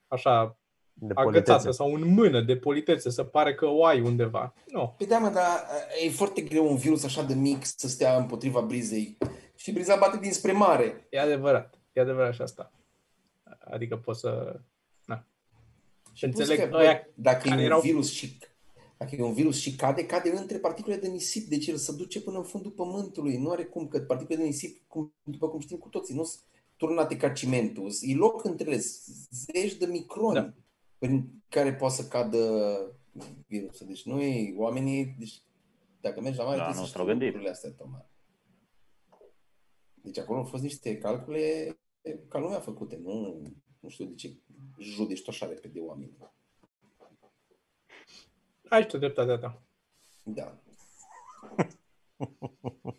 [0.08, 0.58] așa,
[0.92, 1.70] De agățată politețe.
[1.70, 4.54] sau în mână, de politețe, să pare că o ai undeva.
[4.66, 4.94] Nu.
[4.96, 5.44] Păi da, mă, dar
[6.04, 9.18] e foarte greu un virus așa de mic să stea împotriva brizei.
[9.54, 11.06] Și briza bate dinspre mare.
[11.10, 11.74] E adevărat.
[11.92, 12.72] E adevărat și asta.
[13.58, 14.60] Adică poți să...
[15.04, 15.24] Na.
[16.12, 18.38] Și Plus înțeleg că, ăia bă, dacă e care un erau- virus și
[19.00, 22.22] dacă e un virus și cade, cade între particule de nisip, deci el se duce
[22.22, 23.36] până în fundul pământului.
[23.36, 26.42] Nu are cum, că particulele de nisip, cum, după cum știm cu toții, nu sunt
[26.76, 27.90] turnate ca cimentul.
[28.00, 28.80] E loc între ele,
[29.30, 30.40] zeci de microni Da.
[30.40, 30.52] da.
[30.98, 32.38] prin care poate să cadă
[33.46, 33.86] virusul.
[33.86, 35.42] Deci nu e, oamenii, deci
[36.00, 37.26] dacă mergi la mare, Da, trebuie nu să s-au știi gândit.
[37.26, 38.06] lucrurile astea, Toma.
[39.94, 41.76] Deci acolo au fost niște calcule
[42.28, 43.42] ca lumea făcute, nu,
[43.80, 44.36] nu știu de ce
[44.78, 46.16] judești tu așa repede oamenii.
[48.70, 49.62] Ai tu dreptatea ta.
[50.22, 50.58] Da.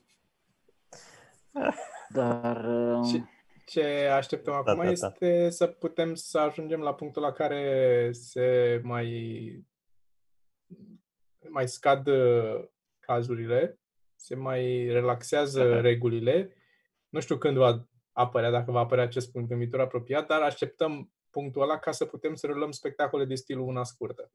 [2.10, 3.24] Dar uh, Și-
[3.66, 4.90] Ce așteptăm acum da, da.
[4.90, 9.66] este să putem să ajungem la punctul la care se mai
[11.50, 12.64] mai scad uh,
[13.00, 13.80] cazurile,
[14.16, 15.82] se mai relaxează Aha.
[15.82, 16.56] regulile.
[17.10, 21.12] Nu știu când va apărea, dacă va apărea acest punct în viitor apropiat, dar așteptăm
[21.30, 24.32] punctul ăla ca să putem să rulăm spectacole de stilul una scurtă.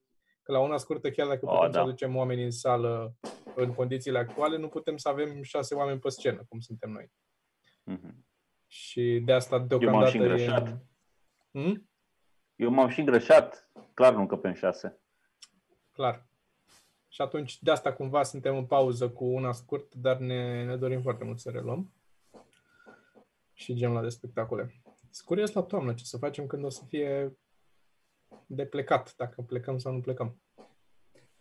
[0.46, 1.82] Că la una scurtă, chiar dacă Oh, putem să da.
[1.82, 3.14] aducem oamenii în sală
[3.54, 7.10] în condițiile actuale, nu putem să avem șase oameni pe scenă, cum suntem noi.
[7.84, 8.24] mhm.
[8.66, 10.20] Și de asta m-am deocamdată și e...
[10.20, 10.78] îngrășat.
[11.50, 11.88] Hmm?
[12.56, 15.00] eu m-am și îngrășat, clar nu încăpem șase.
[15.92, 16.26] Clar.
[17.08, 21.02] Și atunci de asta cumva suntem în pauză cu una scurtă, dar ne, ne dorim
[21.02, 21.92] foarte mult să reluăm.
[23.52, 24.82] Și genul ăla de spectacole.
[25.10, 27.36] Sunt curios la toamnă ce să facem când o să fie
[28.46, 30.40] de plecat, dacă plecăm sau nu plecăm.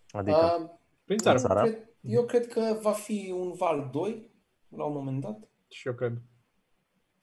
[0.10, 0.70] Adică, Uh,
[1.06, 1.38] Prin țară.
[1.38, 1.62] Țara?
[1.62, 4.32] Cred, eu cred că va fi un val 2
[4.70, 6.22] la un moment dat Și eu cred.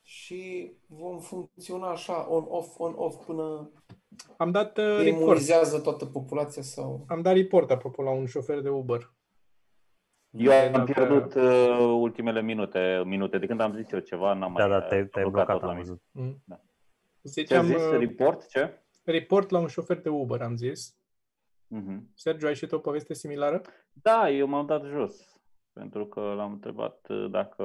[0.02, 3.70] și vom funcționa așa on-off, on-off până
[4.36, 5.06] Am dat uh, report.
[5.22, 7.04] imunizează toată populația sau...
[7.08, 9.12] Am dat report, apropo, la un șofer de Uber.
[10.30, 14.54] Eu am Dacă- pierdut uh, ultimele minute, minute de când am zis eu ceva, n-am
[14.56, 15.88] da, mai da, te-ai, te-ai blocat blocat, tot la am mine.
[15.88, 16.02] văzut.
[16.10, 16.42] Mm.
[16.44, 16.56] Da.
[17.22, 17.82] Ce Ziceam ai zis?
[17.82, 18.46] uh, Report?
[18.48, 18.81] Ce?
[19.02, 20.96] Report la un șofer de Uber, am zis.
[21.66, 22.10] Mhm.
[22.14, 23.60] Sergio, ai și tu o poveste similară?
[23.92, 25.40] Da, eu m-am dat jos.
[25.72, 27.64] Pentru că l-am întrebat uh, dacă,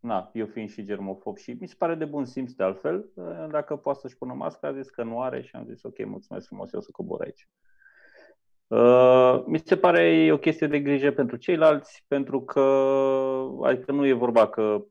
[0.00, 3.46] na, eu fiind și germofob și mi se pare de bun simț de altfel, uh,
[3.50, 6.46] dacă poate să-și pună masca, a zis că nu are și am zis ok, mulțumesc
[6.46, 7.48] frumos, eu o să cobor aici.
[8.66, 12.60] Uh, mi se pare o chestie de grijă pentru ceilalți, pentru că,
[13.62, 14.84] adică nu e vorba că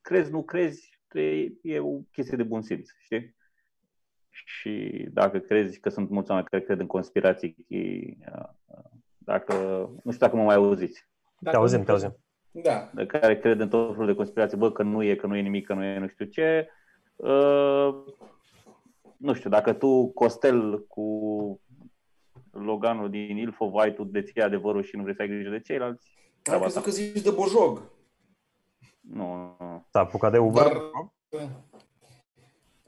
[0.00, 3.35] crezi, nu crezi, e, e o chestie de bun simț, știi?
[4.44, 8.48] Și dacă crezi că sunt mulți oameni care cred în conspirații, uh,
[9.18, 9.54] dacă,
[10.04, 12.16] nu știu dacă mă mai auziți, Dacă Te auzim, nu- te auzim.
[12.50, 12.90] Da.
[12.94, 15.40] de care cred în tot felul de conspirații, bă, că nu e, că nu e
[15.40, 16.68] nimic, că nu e nu știu ce.
[17.16, 17.94] Uh,
[19.16, 21.60] nu știu, dacă tu, Costel, cu
[22.50, 26.10] Loganul din Ilfov, ai tu deții adevărul și nu vrei să ai grijă de ceilalți,
[26.16, 26.88] Am treaba crezut ta.
[26.88, 27.82] că zici de Bojog.
[29.00, 29.84] Nu, nu.
[29.90, 30.76] S-a apucat de Uber Dar,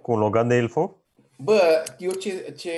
[0.03, 0.97] cu un Logan de Ilfo?
[1.38, 2.72] Bă, eu ce, ce...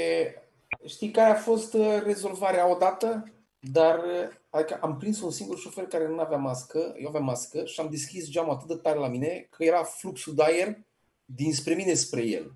[0.86, 3.24] Știi care a fost uh, rezolvarea odată?
[3.60, 7.64] Dar uh, adică am prins un singur șofer care nu avea mască, eu aveam mască
[7.64, 10.78] și am deschis geamul atât de tare la mine că era fluxul de aer
[11.24, 12.52] dinspre mine spre el.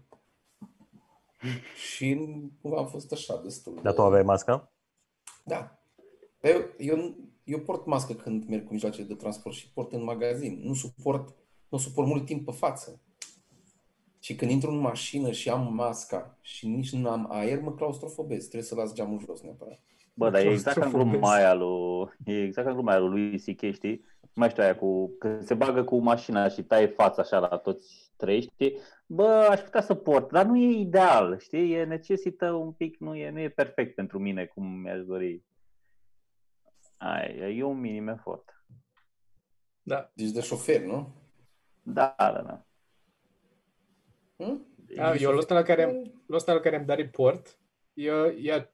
[1.88, 2.14] Și
[2.60, 3.74] nu am fost așa destul.
[3.74, 4.72] Dar de- tu aveai masca?
[5.44, 5.78] Da.
[6.40, 10.02] Dar Eu, eu, eu port mască când merg cu mijloace de transport și port în
[10.04, 10.60] magazin.
[10.62, 11.34] Nu suport,
[11.68, 13.00] nu suport mult timp pe față.
[14.24, 18.42] Și când intru în mașină și am masca și nici nu am aer, mă claustrofobez.
[18.42, 19.80] Trebuie să las geamul jos neapărat.
[20.14, 21.20] Bă, dar e exact ca în Claustrofobez.
[21.20, 24.04] gluma aia lui, e exact ca în gluma aia lui lui C.K., știi?
[24.34, 28.12] Mai știu aia cu, că se bagă cu mașina și taie fața așa la toți
[28.16, 28.76] trei, știi?
[29.06, 31.72] Bă, aș putea să port, dar nu e ideal, știi?
[31.72, 35.42] E necesită un pic, nu e, nu e perfect pentru mine cum mi-aș dori.
[36.96, 38.64] Ai, e un minim efort.
[39.82, 40.10] Da.
[40.14, 41.08] Deci de șofer, nu?
[41.82, 42.64] Da, da, da.
[44.36, 44.66] Hm?
[44.94, 47.58] Da, eu la ăsta la care, la ăsta la care am dat report,
[47.92, 48.72] eu, eu,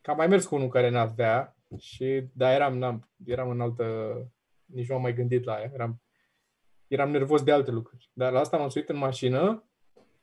[0.00, 4.14] că am mai mers cu unul care n-avea și, da, eram, n-am, eram în altă,
[4.64, 6.02] nici nu am mai gândit la aia, eram,
[6.86, 8.10] eram nervos de alte lucruri.
[8.12, 9.64] Dar la asta m-am suit în mașină,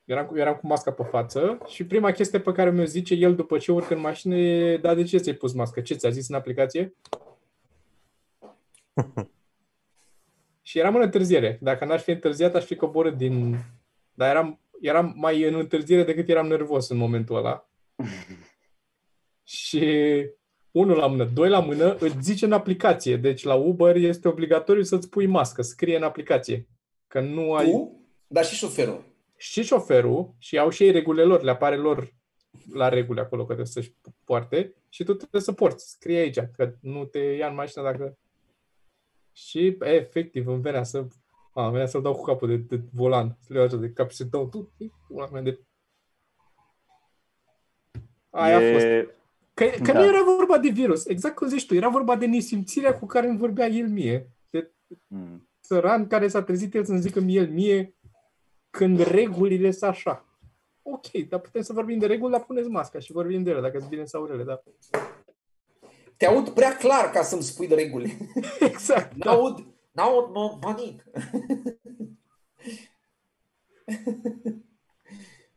[0.05, 3.35] eram cu, eram cu masca pe față și prima chestie pe care mi-o zice el
[3.35, 5.81] după ce urc în mașină e, da, de ce ți-ai pus mască?
[5.81, 6.93] Ce ți-a zis în aplicație?
[10.61, 11.57] și eram în întârziere.
[11.61, 13.57] Dacă n-aș fi întârziat, aș fi coborât din...
[14.19, 17.69] Dar eram, eram mai în întârziere decât eram nervos în momentul ăla.
[19.59, 19.85] și
[20.71, 23.17] unul la mână, doi la mână, îți zice în aplicație.
[23.17, 26.67] Deci la Uber este obligatoriu să-ți pui mască, scrie în aplicație.
[27.07, 27.71] Că nu ai...
[27.71, 29.03] Tu, dar și șoferul.
[29.37, 32.13] Și șoferul, și au și ei regulile lor, le apare lor
[32.73, 35.89] la reguli acolo că trebuie să-și poarte și tu trebuie să porți.
[35.89, 38.17] Scrie aici că nu te ia în mașină dacă...
[39.31, 41.07] Și efectiv îmi venea să
[41.59, 43.91] a, îmi venea să-l dau cu capul de, de volan, să le iau așa de
[43.91, 44.71] cap și să dau tu,
[45.09, 45.59] una mea de...
[48.29, 48.85] Aia a fost.
[49.53, 49.99] Că, că Da.
[49.99, 53.27] nu era vorba de virus, exact cum zici tu, era vorba de nesimțirea cu care
[53.27, 54.29] îmi vorbea el mie.
[54.49, 54.71] De
[55.07, 55.49] Mm.
[55.63, 57.95] țăran care s-a trezit el să-mi zică el mie
[58.69, 60.25] când regulile sunt așa.
[60.81, 63.77] Ok, dar putem să vorbim de reguli, dar puneți masca și vorbim de ele, dacă
[63.77, 64.63] sunt bine sau rele, da.
[66.17, 68.17] Te aud prea clar ca să-mi spui de reguli.
[68.71, 69.31] Exact, da.
[69.99, 71.03] N-aud, n-aud, mă, panic.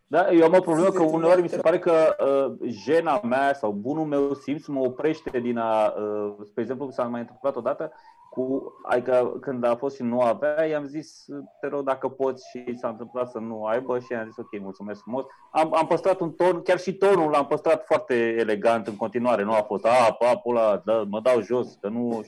[0.06, 3.20] Da, eu am o problemă că Sunteți uneori mi se în pare că uh, jena
[3.20, 7.56] mea sau bunul meu simț mă oprește din a, uh, spre exemplu, s-a mai întâmplat
[7.56, 7.92] odată
[8.30, 11.24] cu, adică când a fost și nu avea, i-am zis,
[11.60, 15.00] te rog dacă poți și s-a întâmplat să nu aibă și i-am zis, ok, mulțumesc
[15.00, 15.24] frumos.
[15.50, 19.52] Am, am păstrat un ton, chiar și tonul l-am păstrat foarte elegant în continuare, nu
[19.52, 22.24] a fost, a, papul ăla, da, mă dau jos, că nu...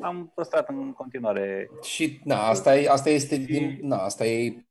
[0.00, 4.62] Am păstrat în continuare, Și, na, asta, e, asta este din, na, asta e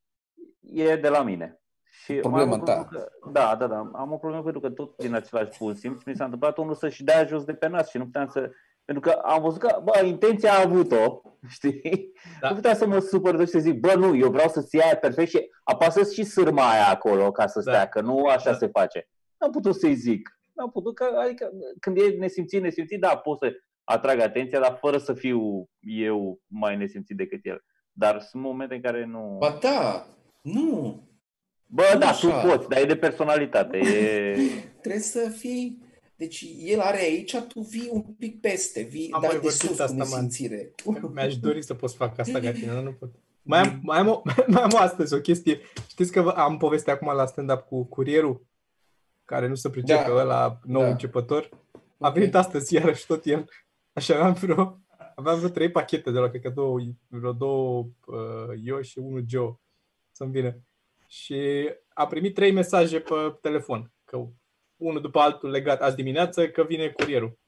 [0.74, 1.62] e de la mine.
[2.04, 2.74] Și Problema am o ta.
[2.74, 3.90] problemă Că, da, da, da.
[3.94, 7.04] Am o problemă pentru că tot din același bun simț mi s-a întâmplat unul să-și
[7.04, 8.52] dea jos de pe nas și nu puteam să...
[8.86, 11.22] Pentru că am văzut că, bă, intenția a avut-o,
[11.58, 12.12] știi?
[12.42, 12.50] Da.
[12.50, 15.30] Nu puteam să mă supăr și să zic, bă, nu, eu vreau să-ți ia perfect
[15.30, 17.72] și apasă și sârma aia acolo ca să Da.
[17.72, 18.58] stea, că nu așa Da.
[18.58, 19.08] se face.
[19.38, 20.40] N-am putut să-i zic.
[20.54, 21.50] N-am putut, că, adică
[21.80, 23.54] când e nesimțit, nesimțit, da, pot să
[23.90, 27.64] atrag atenția, dar fără să fiu eu mai nesimțit decât el.
[27.92, 29.36] Dar sunt momente în care nu...
[29.40, 30.08] Ba da,
[30.42, 31.02] nu.
[31.66, 32.42] Bă, Nu da, așa.
[32.42, 33.78] tu poți, dar e de personalitate.
[33.78, 34.38] E...
[34.82, 35.86] Trebuie să fii...
[36.16, 39.60] Deci el are aici, tu vii un pic peste, vii, Am dar mai de vorbit
[39.60, 40.08] sus asta, cu man.
[40.10, 40.74] nesimțire.
[41.14, 43.10] Mi-aș dori să pot să fac asta ca tine, dar nu pot.
[43.42, 45.60] Mai am, mai, am o, mai am o astăzi o chestie.
[45.90, 48.46] Știți că vă- am povestea acum la stand-up cu curierul,
[49.26, 50.14] care nu se pricepe, Da.
[50.14, 50.20] da.
[50.22, 50.88] ăla nou Da.
[50.88, 51.50] începător.
[52.00, 53.50] A venit astăzi iarăși tot el.
[53.98, 54.82] Așa aveam vreo,
[55.16, 59.24] aveam vreo trei pachete de la, cred că două, vreo două uh, eu și unul
[59.28, 59.60] Joe
[60.12, 60.60] să-mi vină.
[61.08, 64.26] Și a primit trei mesaje pe telefon, că
[64.76, 67.40] unul după altul legat azi dimineață, că vine curierul.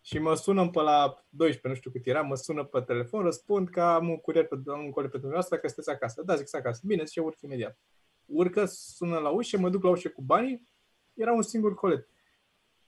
[0.00, 3.68] Și mă sună pe la 12, nu știu cât era, mă sună pe telefon, răspund
[3.68, 6.22] că am un curier pe, am un curier pe dumneavoastră, că sunteți acasă.
[6.22, 6.80] Da, zic, sunt acasă.
[6.84, 7.78] Bine, și eu urc imediat.
[8.26, 10.68] Urcă, sună la ușă, mă duc la ușă cu banii,
[11.14, 12.08] era un singur colet.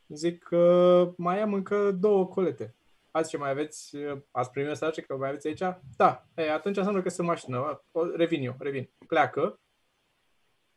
[0.09, 2.75] Zic că mai am încă două colete.
[3.17, 3.97] Azi ce mai aveți,
[4.31, 5.79] ați primit mesaje că mai aveți aici?
[5.97, 7.85] Da, e, atunci înseamnă că sunt mașină.
[7.91, 8.91] O, revin eu, revin.
[9.07, 9.61] Pleacă,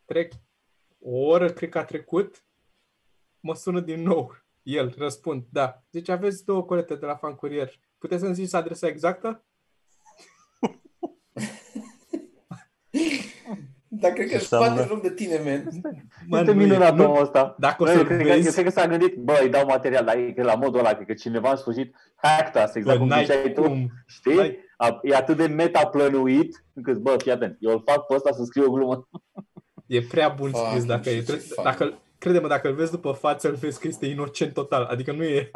[0.05, 0.33] trec
[0.99, 2.45] o oră, cred că a trecut,
[3.39, 4.35] mă sună din nou.
[4.61, 5.83] El, răspund, da.
[5.91, 7.79] Zice, aveți două colete de la fan curier.
[7.97, 9.45] Puteți să-mi ziceți adresa exactă?
[13.99, 15.67] Dar cred că își Înseamnă- bate joc de tine, man.
[16.27, 17.55] Mă, este nu e- minunat nu- omul ăsta.
[17.59, 19.49] Dacă o Bă, să eu cred, că, eu vezi, cred că s-a gândit, bă, îi
[19.49, 22.75] dau material, dar e că la modul ăla, cred că cineva în sfârșit hacked us,
[22.75, 23.89] exact bă, cum n-ai ziceai tu, cum.
[24.07, 24.35] știi?
[24.35, 28.31] N-ai- A, e atât de metaplănuit, încât, bă, fii atent, eu îl fac pe ăsta
[28.31, 29.09] să scriu o glumă.
[29.85, 31.19] E prea bun Fuck, scris dacă nu e.
[31.21, 31.63] știu ce tre- fac.
[31.65, 34.83] Dacă, crede-mă, dacă îl vezi după față, îl vezi că este inocent total.
[34.83, 35.51] Adică nu e...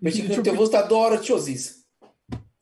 [0.00, 1.79] Păi și Niciun când te-a pic- văzut a doua oară, ce-o zis?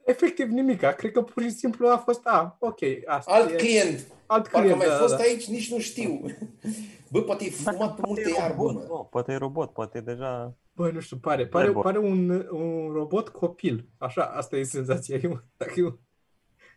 [0.09, 0.93] Efectiv nimica.
[0.93, 3.55] Cred că pur și simplu a fost, a, ok, asta Alt e.
[3.57, 4.07] client.
[4.27, 5.23] Alt Parcă client, mai da, fost da.
[5.23, 6.21] aici, nici nu știu.
[7.13, 8.73] Bă, poate e fumat pe multe iarbă, mă.
[8.89, 10.57] Nu, poate e robot, poate e deja...
[10.75, 11.83] Bă, nu știu, pare, pare, Robot.
[11.83, 13.89] pare un, un robot copil.
[13.99, 15.17] Așa, asta e senzația.
[15.23, 15.99] E, un- dacă e, un-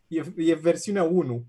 [0.07, 1.45] e, e versiunea 1.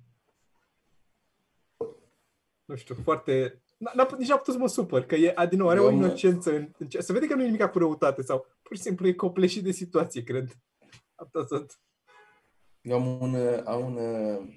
[2.65, 3.63] Nu știu, foarte...
[3.75, 5.85] N- N-a, nici a putut să mă supăr, că e, a, din nou, are Eu
[5.85, 6.55] o am- inocență.
[6.57, 9.07] În, în, ce- se vede că nu e nimic cu răutate sau pur și simplu
[9.07, 10.57] e copleșit de situație, cred.
[11.23, 11.81] Asta sunt.
[12.81, 14.55] Eu am un, uh, am un uh,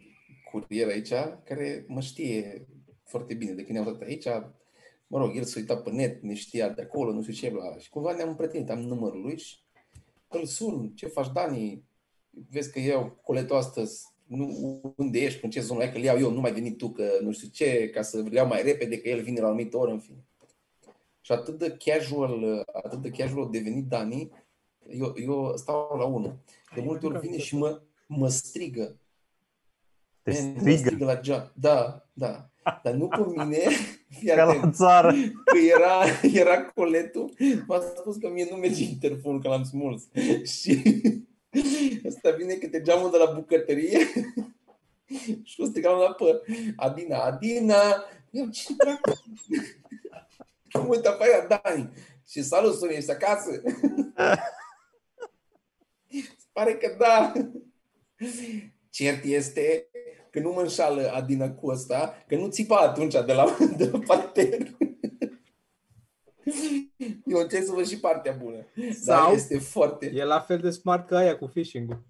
[0.52, 1.14] curier aici
[1.44, 2.68] care mă știe
[3.04, 3.52] foarte bine.
[3.52, 4.26] De când ne-am dat aici,
[5.08, 7.78] mă rog, el s-a uitat pe net, ne știa de acolo, nu știu ce, bla.
[7.78, 9.58] Și cumva ne-am împrietenit, am numărul lui și
[10.28, 11.84] îl sun, ce faci, Dani?
[12.50, 16.20] Vezi că iau coletul astăzi, nu, unde ești, în ce zonă ai, că îl iau
[16.20, 19.02] eu, nu mai veni tu, că nu știu ce, ca să îl iau mai repede,
[19.02, 20.26] că el vine la o anumită oră, în fine.
[21.22, 24.45] Și atât de casual, atât de casual a devenit Dani,
[24.90, 26.38] eu, eu stau la unul.
[26.76, 28.96] De multe ori vine și mă, mă strigă.
[30.22, 31.52] Te Man, Mă strigă strigă la geam.
[31.56, 32.50] Da, da.
[32.84, 33.60] Dar nu pe mine,
[34.10, 35.14] fii ca la atent, țară.
[35.46, 36.04] că era,
[36.42, 37.34] era coletul,
[37.68, 40.04] m-a spus că mie nu merge interfonul, că l-am smuls.
[40.60, 40.82] Și
[42.06, 44.00] ăsta vine câte geamul de la bucătărie
[45.44, 46.42] și o strigam la pe
[46.76, 49.22] Adina, Adina, eu ce dracu?
[50.74, 51.90] Mă uit afară, Dani.
[52.28, 53.62] Și salut, Sorin, ești acasă?
[56.56, 57.34] Pare că da.
[58.90, 59.88] Cert este
[60.30, 64.00] că nu mă înșală Adina cu ăsta, că nu țipa atunci de la, de la
[64.00, 64.58] parter.
[67.26, 68.66] Eu încerc să văd și partea bună.
[68.92, 70.12] Sau Dar este foarte...
[70.16, 72.02] E la fel de smart ca aia cu phishing-ul.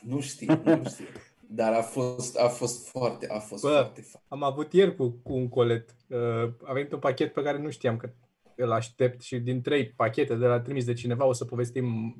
[0.00, 1.04] Nu știu, nu știu.
[1.46, 4.24] Dar a fost, a fost foarte, a fost Bă, foarte fain.
[4.28, 5.94] Am avut ieri cu, cu un colet.
[6.08, 8.10] Uh, a venit un pachet pe care nu știam că
[8.56, 12.14] îl aștept și din trei pachete de la trimis de cineva o să povestim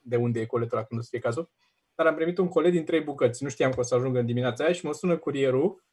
[0.00, 1.50] de unde e coletul când o să fie cazul.
[1.94, 3.42] Dar am primit un colet din trei bucăți.
[3.42, 5.84] Nu știam că o să ajungă în dimineața aia și mă sună curierul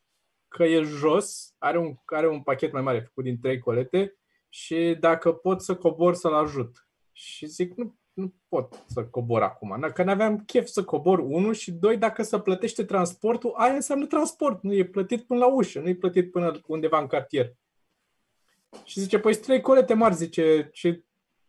[0.48, 4.16] că e jos, are un, are un pachet mai mare făcut din trei colete
[4.50, 6.88] și dacă pot să cobor să-l ajut.
[7.12, 9.92] Și zic, nu, nu pot să cobor acum.
[9.94, 14.64] Că n-aveam chef să cobor, unul și doi, dacă se plătește transportul, aia înseamnă transport.
[14.64, 17.54] Nu e plătit până la ușă, nu e plătit până undeva în cartier.
[18.84, 21.04] Și zice, păi trei colete mari, zice, și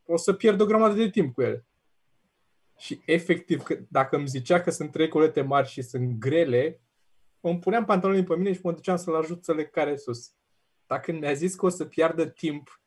[0.07, 1.67] o să pierd o grămadă de timp cu ele.
[2.79, 6.81] Și efectiv, dacă îmi zicea că sunt trei colete mari și sunt grele,
[7.41, 10.33] îmi puneam pantalonii pe mine și mă duceam să-l ajut să le care sus.
[10.87, 12.81] Dacă mi-a zis că o să piardă timp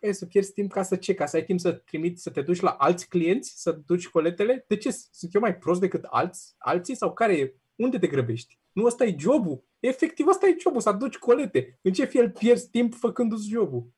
[0.00, 1.14] e să pierzi timp ca să ce?
[1.14, 4.64] Ca să ai timp să trimiți, să te duci la alți clienți, să duci coletele?
[4.68, 4.90] De ce?
[5.10, 6.94] Sunt eu mai prost decât alți, alții?
[6.94, 7.54] Sau care e?
[7.74, 8.58] Unde te grăbești?
[8.72, 9.64] Nu ăsta e jobul.
[9.80, 11.78] Efectiv, ăsta e jobul, să aduci colete.
[11.82, 13.92] În ce fel pierzi timp făcându-ți jobul?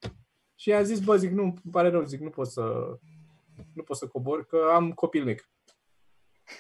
[0.55, 2.99] Și a zis, bă, zic, nu, îmi pare rău, zic, nu pot să,
[3.75, 5.51] nu pot să cobor, că am copil mic.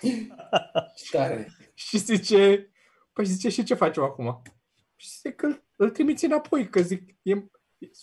[1.10, 1.48] Tare.
[1.74, 2.70] și zice,
[3.12, 4.42] păi zice, și ce facem acum?
[4.96, 7.34] Și zice că îl, îl trimiți înapoi, că zic, e,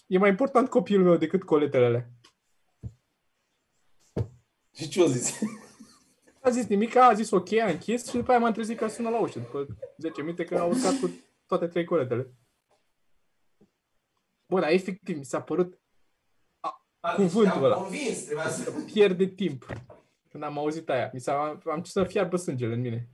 [0.07, 2.11] E mai important copilul meu decât coletele
[4.73, 5.39] Și ce a zis?
[6.47, 9.09] A zis nimic, a zis ok, a închis și după aia m-am trezit că sună
[9.09, 9.67] la ușă, după
[9.97, 11.09] 10 minute că au urcat cu
[11.45, 12.33] toate trei coletele.
[14.45, 15.79] Bă, dar efectiv mi s-a părut
[16.59, 17.75] a, a, cuvântul ăla.
[17.75, 18.71] Convins, să...
[18.93, 19.65] Pierde timp.
[20.29, 23.09] Când am auzit aia, mi s-a, am început să fiarbă sângele în mine.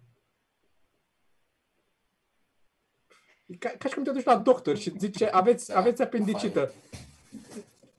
[3.60, 6.72] ca, ca și cum te duci la doctor și zice, aveți, aveți apendicită.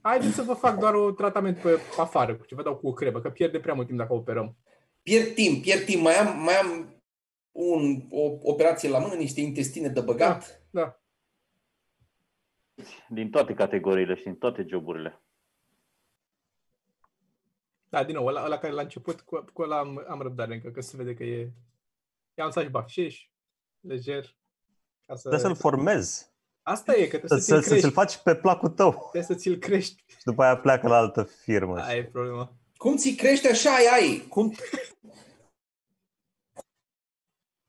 [0.01, 2.93] Haideți să vă fac doar un tratament pe afară, cu ce vă dau cu o
[2.93, 4.55] cremă, că pierde prea mult timp dacă operăm.
[5.05, 6.01] Pierd timp, pierd timp.
[6.01, 7.01] Mai am, mai am
[7.51, 10.61] un, o operație la mână, niște intestine de băgat.
[10.69, 10.99] Da, da.
[13.09, 15.23] Din toate categoriile și din toate joburile.
[17.89, 20.69] Da, din nou, ăla, ăla care la început, cu, cu ăla am, am răbdare încă,
[20.69, 21.51] că se vede că e...
[22.33, 23.29] E un saci bafșeș,
[23.79, 24.35] lejer,
[25.05, 25.29] ca să...
[25.29, 26.33] Trebuie să-l formezi.
[26.61, 28.91] Asta e, că trebuie să, să, ți-l faci pe placul tău.
[28.91, 30.03] Trebuie să ți-l crești.
[30.07, 31.79] Și după aia pleacă la altă firmă.
[31.79, 32.53] Aia e problema.
[32.77, 34.25] Cum ți crește așa ai?
[34.29, 34.53] Cum...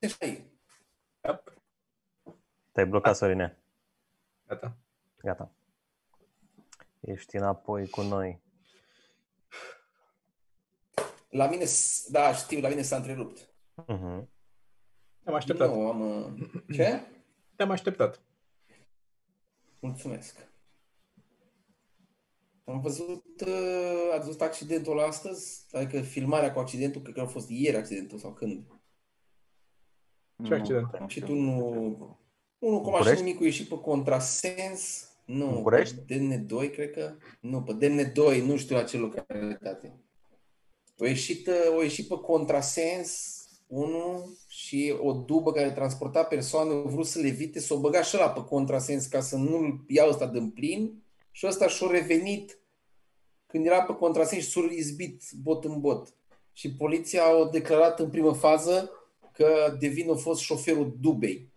[0.02, 0.50] Așa ai.
[1.24, 1.52] Yep.
[2.72, 3.59] Te-ai blocat, Sorine.
[4.46, 4.76] Gata.
[5.16, 5.50] Gata.
[7.00, 8.40] Ești înapoi cu noi.
[11.28, 11.64] La mine,
[12.09, 13.50] da, știu, la mine s-a întrerupt.
[13.82, 14.26] Uh-huh.
[15.24, 15.68] Am așteptat.
[15.68, 16.36] Nu, am...
[16.72, 17.07] Ce?
[17.57, 18.20] Te-am așteptat.
[19.80, 20.48] Mulțumesc.
[22.68, 25.66] Am văzut, uh, ați văzut accidentul astăzi?
[25.72, 28.66] Adică filmarea cu accidentul, cred că a fost ieri accidentul sau când?
[30.44, 30.88] Ce accident?
[31.06, 32.18] Și tu nu...
[32.58, 35.10] Unul cu mașină mică ieșit pe contrasens.
[35.24, 35.96] Nu, București?
[35.96, 37.16] pe DN2, cred că.
[37.40, 40.00] Nu, pe DN2, nu știu la ce localitate.
[40.98, 43.36] O ieșit, uh, o ieșit pe contrasens,
[43.66, 48.16] unul și o dubă care transporta persoane, au vrut să le evite, s-o băga și
[48.16, 51.04] la pe contrasens ca să nu-l ia ăsta din plin
[51.37, 52.59] și ăsta și-a revenit
[53.47, 56.14] când era pe contrasens și s-a izbit bot în bot.
[56.53, 58.91] Și poliția a declarat în primă fază
[59.32, 61.53] că de vină a fost șoferul dubei.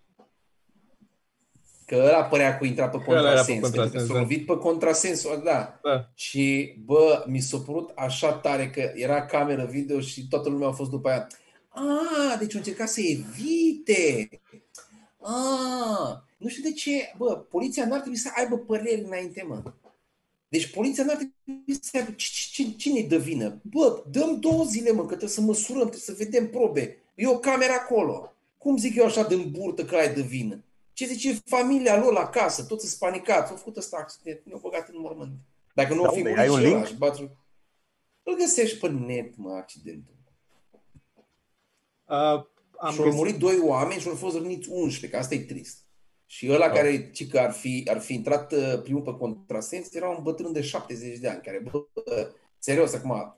[1.86, 3.60] Că ăla părea că intra pe contrasens.
[3.60, 4.20] Pe contrasens s-a da.
[4.20, 5.80] lovit pe contrasens, da.
[5.84, 6.10] da.
[6.14, 10.72] Și, bă, mi s-a părut așa tare că era cameră video și toată lumea a
[10.72, 11.28] fost după aia
[11.70, 14.30] Ah, deci au încercat să evite.
[15.22, 19.74] Ah, nu știu de ce, bă, poliția n-ar trebui să aibă păreri înainte, mă.
[20.48, 22.12] Deci poliția n-ar trebui să aibă
[22.78, 23.60] cine dă vină.
[23.64, 26.98] Bă, dăm două zile, mă, că trebuie să măsurăm, trebuie să vedem probe.
[27.16, 28.34] E o cameră acolo.
[28.58, 30.64] Cum zic eu așa din burtă că ai de vină?
[30.94, 32.64] Ce zice familia lor la casă?
[32.64, 33.52] Toți sunt spanicați.
[33.52, 34.42] Au făcut ăsta accident.
[34.44, 35.32] Ne-au băgat în mormânt.
[35.74, 36.88] Dacă nu da, o fi ai un link?
[38.24, 40.14] Îl găsești pe net, mă, accidentul.
[42.06, 42.46] Uh,
[42.78, 45.88] am și au murit doi oameni și au fost răniți 11, că asta e trist.
[46.32, 46.72] Și ăla oh.
[46.72, 50.54] care ci că ar fi, ar fi intrat uh, primul pe contrasens era un bătrân
[50.54, 51.86] de 70 de ani, care, bă,
[52.58, 53.38] serios, acum,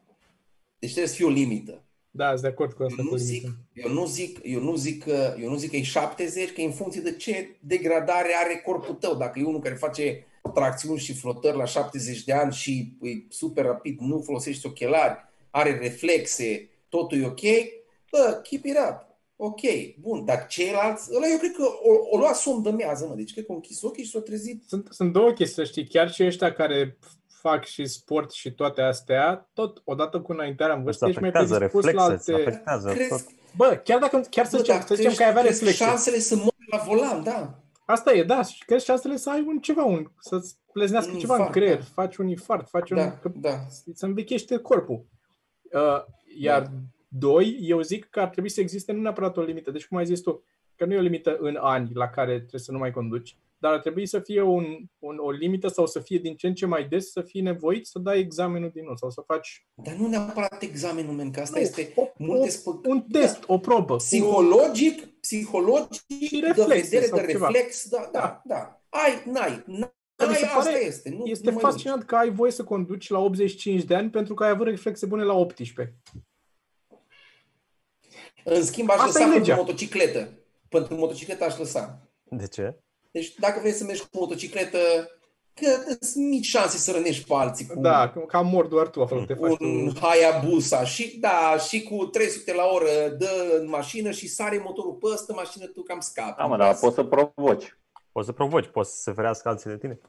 [0.80, 1.84] deci trebuie să fie o limită.
[2.12, 2.96] Da, sunt de acord cu asta.
[2.98, 3.60] Eu nu cu zic, limită.
[3.74, 6.66] eu nu zic, eu nu zic că, eu nu zic că e 70, că e
[6.66, 9.16] în funcție de ce degradare are corpul tău.
[9.16, 13.66] Dacă e unul care face tracțiuni și flotări la 70 de ani și e super
[13.66, 15.18] rapid, nu folosește ochelari,
[15.50, 17.42] are reflexe, totul e ok,
[18.12, 19.11] bă, keep it up.
[19.44, 19.62] Ok,
[20.00, 23.32] bun, dar ceilalți, ăla eu cred că o, o lua somn de mează, mă, deci
[23.32, 24.64] cred că a închis ochii și s-a trezit.
[24.68, 25.88] Sunt, sunt două chestii, să știi.
[25.88, 26.98] Chiar și ăștia care
[27.42, 31.30] fac și sport și toate astea, tot odată cu înaintarea în vârstă, Asta ești mai
[31.30, 32.50] afectează predispus la reflexe, alte...
[32.50, 33.22] afectează Crezi, tot.
[33.56, 35.84] Bă, chiar dacă, chiar să bă, zicem, dar să zicem că ai avea crezi reflexe.
[35.84, 37.60] șansele să mori la volan, da.
[37.86, 41.34] Asta e, da, și crezi șansele să ai un ceva, un, să-ți pleznească Un ceva
[41.34, 41.84] în infart, creier, da.
[41.94, 42.98] faci un infart, faci un...
[42.98, 43.60] Da, că da.
[43.94, 45.06] să învechește corpul.
[45.72, 46.04] Uh,
[46.38, 46.70] iar Da.
[47.14, 49.72] Doi, eu zic că ar trebui să existe nu neapărat o limită.
[49.72, 50.44] Deci cum ai zis tu,
[50.76, 53.74] că nu e o limită în ani la care trebuie să nu mai conduci, dar
[53.74, 54.66] ar trebui să fie un,
[55.00, 57.86] un, o limită sau să fie din ce în ce mai des să fii nevoit
[57.88, 61.56] să dai examenul din nou sau să faci Dar nu neapărat examenul, men, că asta
[61.60, 62.80] Nu, este o, multe o, spă...
[62.88, 63.96] un test, o probă.
[63.96, 67.48] Psihologic, psihologic, Și de reflexe vedere, sau de ceva.
[67.48, 68.82] reflex, da, da, da.
[68.90, 69.64] Ai, n-ai,
[70.16, 71.10] Dar mi n-ai, se asta pare- este.
[71.10, 74.34] Nu, Este nu mai fascinant că ai voie să conduci la 85 de ani pentru
[74.34, 75.96] că ai avut reflexe bune la 18.
[78.46, 78.60] Mergi.
[78.60, 79.56] În schimb, aș Asta e lăsa pentru legea.
[79.56, 80.30] motocicletă.
[80.70, 82.00] Pentru motocicletă aș lăsa.
[82.24, 82.76] De ce?
[83.12, 84.78] Deci dacă vrei să mergi cu motocicletă,
[85.54, 89.02] că sunt mici șanse să rănești pe alții cu Da, că- cam mor doar tu
[89.02, 90.00] acolo, te faci un tu.
[90.00, 95.08] Hayabusa și da, și cu 300 la oră dă în mașină și sare motorul pe
[95.14, 96.38] ăsta, mașină tu cam scapi.
[96.38, 97.78] Da, mă, dar poți să provoci.
[98.12, 100.00] Poți să provoci, poți să se ferească alții de tine.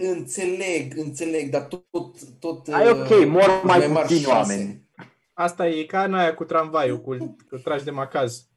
[0.00, 1.84] Înțeleg, înțeleg, dar tot...
[2.40, 4.52] tot Ai uh, ok, mor mai mari puțini șanse.
[4.52, 4.82] oameni.
[5.34, 8.48] Asta e ca în aia cu tramvaiul, cu, cu tragi de macaz.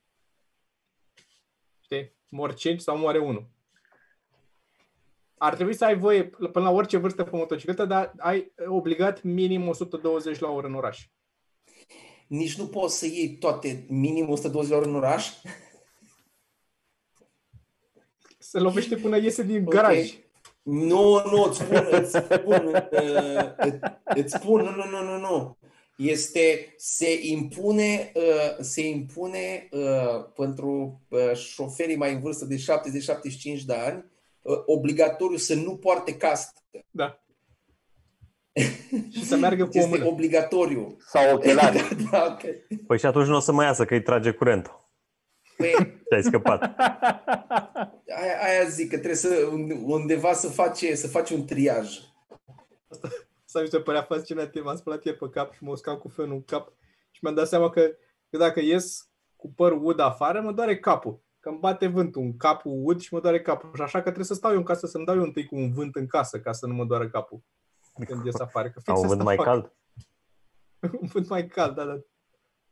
[1.81, 2.13] Știi?
[2.29, 3.47] Mor 5 sau moare 1.
[5.37, 9.67] Ar trebui să ai voie până la orice vârstă pe motocicletă, dar ai obligat minim
[9.67, 11.07] 120 la oră în oraș.
[12.27, 15.33] Nici nu poți să iei toate minim 120 la oră în oraș.
[18.37, 19.69] Se lovește până iese din Ok.
[19.73, 20.13] garaj.
[20.61, 25.57] Nu, nu, îți spun, îți spun, uh, îți- îți spun, nu, nu, nu, nu, nu.
[25.97, 33.61] Este, se impune, uh, se impune uh, pentru uh, șoferii mai în vârstă de 70-75
[33.65, 34.05] de ani
[34.41, 36.61] uh, obligatoriu să nu poarte cască.
[36.91, 37.21] Da.
[39.11, 40.05] Și să meargă cu o Este mână.
[40.05, 40.97] obligatoriu.
[41.07, 41.77] Sau ochelari.
[42.03, 42.77] da, da, ok.
[42.87, 44.85] Păi și atunci nu o să mai iasă că îi trage curentul.
[45.57, 46.61] Păi, Și ai scăpat.
[48.21, 49.49] aia, aia zic că trebuie să
[49.83, 51.97] undeva să face, să faci un triaj.
[52.89, 53.07] Asta
[53.53, 54.63] mi se părea fascinant.
[54.63, 56.73] M-am spălat ieri pe cap și mă uscam cu fenul în cap
[57.11, 57.81] și mi-am dat seama că,
[58.29, 61.21] că dacă ies cu păr ud afară, mă doare capul.
[61.39, 63.71] Că îmi bate vântul în capul ud și mă doare capul.
[63.75, 65.73] Și așa că trebuie să stau eu în casă, să-mi dau eu întâi cu un
[65.73, 67.43] vânt în casă ca să nu mă doară capul
[68.05, 68.69] când ies afară.
[68.69, 69.45] Că fix Au un asta vânt mai fac.
[69.45, 69.73] cald.
[71.01, 71.99] un vânt mai cald, da, da.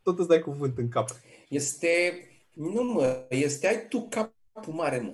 [0.02, 1.10] Tot îți dai cu vânt în cap.
[1.50, 2.20] Este,
[2.54, 5.14] nu mă, este, ai tu capul mare, mă.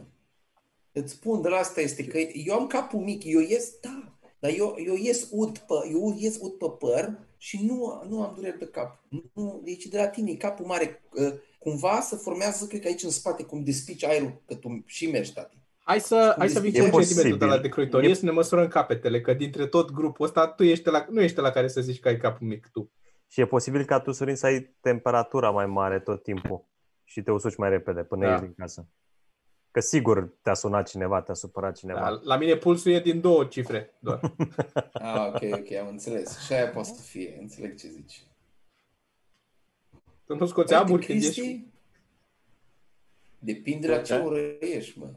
[0.92, 4.52] Îți spun de la asta este că eu am capul mic, eu ies, da, dar
[4.58, 8.60] eu, eu ies ud pe, eu ies ud pe păr și nu, nu am dureri
[8.60, 9.04] de cap.
[9.34, 13.04] Nu, deci de la tine, e capul mare, uh, cumva se formează, cred că aici
[13.04, 15.58] în spate, cum despici aerul, că tu și mergi, tati.
[15.84, 17.16] Hai să, hai să vii E cu un posibil.
[17.16, 20.64] centimetru de la decroitorie E- să ne măsurăm capetele, că dintre tot grupul ăsta tu
[20.64, 22.92] ești la, nu ești la care să zici că ai capul mic tu.
[23.28, 26.66] Și e posibil ca tu, Sorin, să ai temperatura mai mare tot timpul
[27.04, 28.30] și te usuci mai repede până Da.
[28.32, 28.88] ieși din casă.
[29.72, 32.00] Că sigur te-a sunat cineva, te-a supărat cineva.
[32.00, 34.20] Da, la mine pulsul e din două cifre doar.
[34.94, 36.40] Ah, ok, ok, am înțeles.
[36.40, 38.24] Și aia poate să fie, înțeleg ce zici.
[40.26, 41.66] Tu nu scoți Uite, aburi când Cristi, ești...
[43.40, 44.24] Depinde la ce Da.
[44.24, 45.10] oră ești, mă.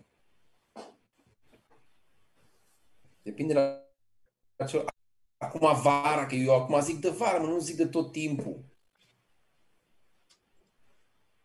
[3.22, 4.86] Depinde la ce oră.
[5.38, 8.64] Acum vara, că eu acum zic de vară, mă, nu zic de tot timpul.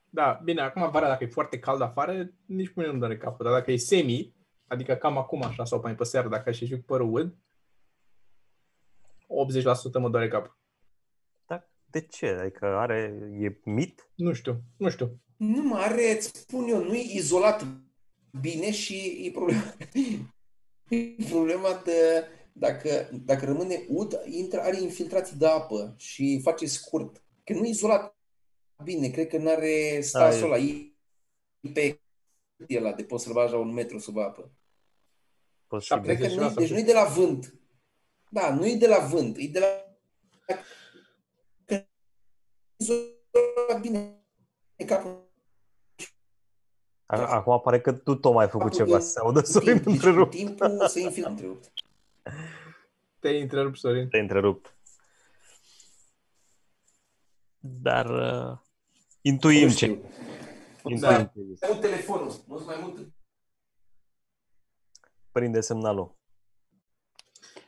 [0.10, 3.46] Da, bine, acum vara, dacă e foarte cald afară, nici pe mine nu doare capul.
[3.46, 4.34] Dar dacă e semi,
[4.68, 7.36] adică cam acum așa sau mai pe seară, dacă aș ieși cu părul ud,
[9.98, 10.58] 80% mă doare capul.
[11.48, 12.28] Dar de ce?
[12.28, 14.10] Adică are, e mit?
[14.16, 15.20] Nu știu, nu știu.
[15.38, 17.66] Nu mă are, îți spun eu, nu e izolat
[18.42, 19.74] bine și e problema,
[20.90, 27.24] e problema de dacă, dacă rămâne ud, intră, are infiltrații de apă și face scurt.
[27.44, 28.16] Că nu e izolat
[28.84, 30.92] bine, cred că nu are stasul ăla, e
[31.74, 32.00] pe
[32.78, 34.52] ăla de poți să-l bagi la un metru sub apă.
[35.68, 36.04] Posibil.
[36.04, 37.54] Cred că Deci nu asta deci nu e de la vânt.
[38.30, 39.68] Da, nu e de la vânt, e de la
[41.66, 41.88] că e
[42.78, 44.24] izolat bine
[44.86, 45.28] capul
[47.06, 49.40] A- Acum pare că tu tot mai ai făcut Capul ceva e- să se audă
[49.42, 50.32] cu Sorin timp, deci cu întrerupt.
[50.32, 51.30] timpul se infiltrează.
[51.30, 51.74] întrerupt.
[53.20, 54.10] Te-ai întrerupt, Sorin.
[54.10, 54.74] Te-ai întrerupt.
[57.60, 58.58] dar uh,
[59.22, 59.86] intuim Nu ce.
[59.86, 60.10] știu.
[60.84, 61.24] Intuim Da.
[61.26, 61.66] ce este.
[61.68, 63.08] Mai mult telefonul, nu mai mult
[65.32, 66.18] Prinde semnalul.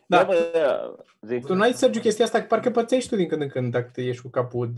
[0.07, 0.23] Da.
[0.23, 1.39] Bă, zi.
[1.39, 4.21] Tu n-ai, Sergiu, chestia asta, parcă pățești tu din când în când dacă te ieși
[4.21, 4.77] cu capul ud.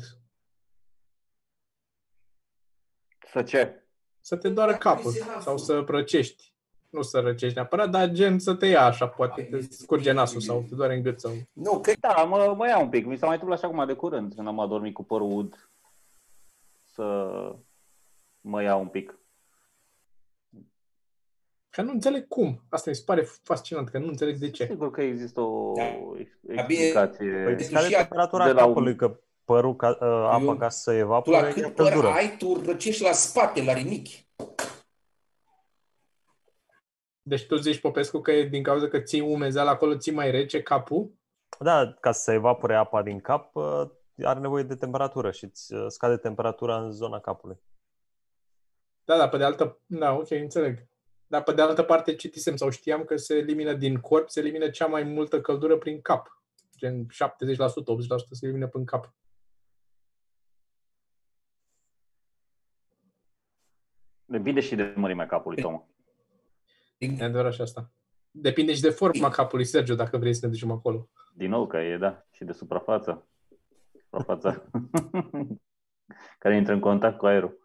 [3.31, 3.83] Să ce?
[4.21, 5.39] Să te doară Dacă capul mi se lasă.
[5.41, 6.51] sau să răcești.
[6.89, 10.65] Nu să răcești neapărat, dar gen să te ia așa, poate te scurge nasul sau
[10.69, 11.31] te doare în gât sau...
[11.53, 13.05] Nu, cred Da, mă, mă ia un pic.
[13.05, 15.69] Mi s-a mai întâmplat și acum de curând, când am adormit cu părul ud,
[16.93, 17.03] să
[18.41, 19.17] mă ia un pic.
[21.69, 22.61] Că nu înțeleg cum.
[22.69, 24.65] Asta mi se pare fascinant, că nu înțeleg de ce.
[24.65, 25.83] Sigur că există o Da.
[26.57, 27.41] explicație.
[27.43, 30.55] Păi tu scade și- temperatura de la un- capului, că părul, ca, uh, apa Eu-
[30.57, 32.07] ca să tu la evapore, e cât păr căldură.
[32.07, 34.27] ai, tu răcești la spate, la rinichi.
[37.21, 40.61] Deci tu zici, Popescu, că e din cauza că ții umezeală acolo, ții mai rece
[40.61, 41.11] capul?
[41.59, 43.83] Da, ca să evapore apa din cap, uh,
[44.21, 47.59] are nevoie de temperatură și îți uh, scade temperatura în zona capului.
[49.05, 49.79] Da, da, pe de altă...
[49.85, 50.87] Da, ok, înțeleg.
[51.27, 54.69] Dar pe de altă parte citisem sau știam că se elimină din corp, se elimină
[54.69, 56.41] cea mai multă căldură prin cap.
[56.77, 57.07] Gen 70%, 80%
[58.31, 59.13] se elimină prin cap.
[64.25, 65.87] Depinde și de mărimea capului, Toma.
[66.97, 67.91] E adevărat și asta.
[68.31, 71.09] Depinde și de forma capului, Sergio, dacă vrei să ne ducem acolo.
[71.33, 73.27] Din nou că e, da, și de suprafață.
[74.13, 74.63] Suprafața
[76.41, 77.61] care intră în contact cu aerul.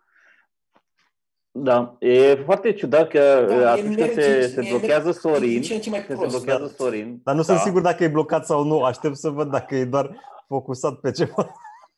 [1.51, 5.18] Da, e foarte ciudat că Da, atunci el când merge- se, se el blochează merge
[5.18, 6.84] Sorin, din ce în ce mai când se prost, blochează da.
[6.84, 8.82] Sorin, Dar nu da, sunt sigur dacă e blocat sau nu.
[8.82, 11.55] Aștept să văd dacă e doar focusat pe ceva.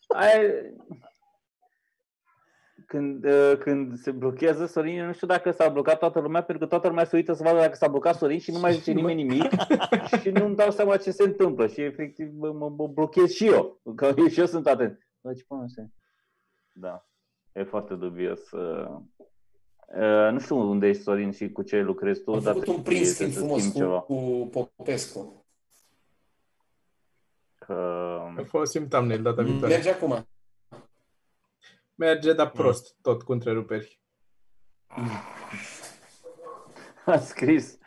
[0.08, 0.40] Ai...
[2.90, 6.64] Când, uh, când se blochează Sorin, eu nu știu dacă s-a blocat toată lumea, pentru
[6.64, 8.92] că toată lumea se uită să vadă dacă s-a blocat Sorin și nu mai zice
[8.92, 9.50] Nu mai- nimeni nimic
[10.20, 13.80] și nu-mi dau seama ce se întâmplă și efectiv mă, mă, mă blochez și eu,
[13.96, 15.08] că și eu sunt atent.
[15.20, 15.88] Bă, ce până asta e?
[16.72, 17.06] Da,
[17.52, 18.50] e foarte dubios.
[18.50, 18.86] Uh,
[19.96, 22.82] uh, nu știu unde ești Sorin și cu ce lucrezi tu, Am dar făcut un
[22.82, 24.00] trebuie print să screen te frumos schimbi cu, ceva.
[24.00, 25.44] cu Popescu.
[27.58, 28.18] Că...
[28.36, 29.74] Că folosim thumbnail data viitoare.
[29.74, 30.26] Merge acum.
[32.00, 34.00] Merge, dar prost, tot cu întreruperi.
[37.04, 37.78] A scris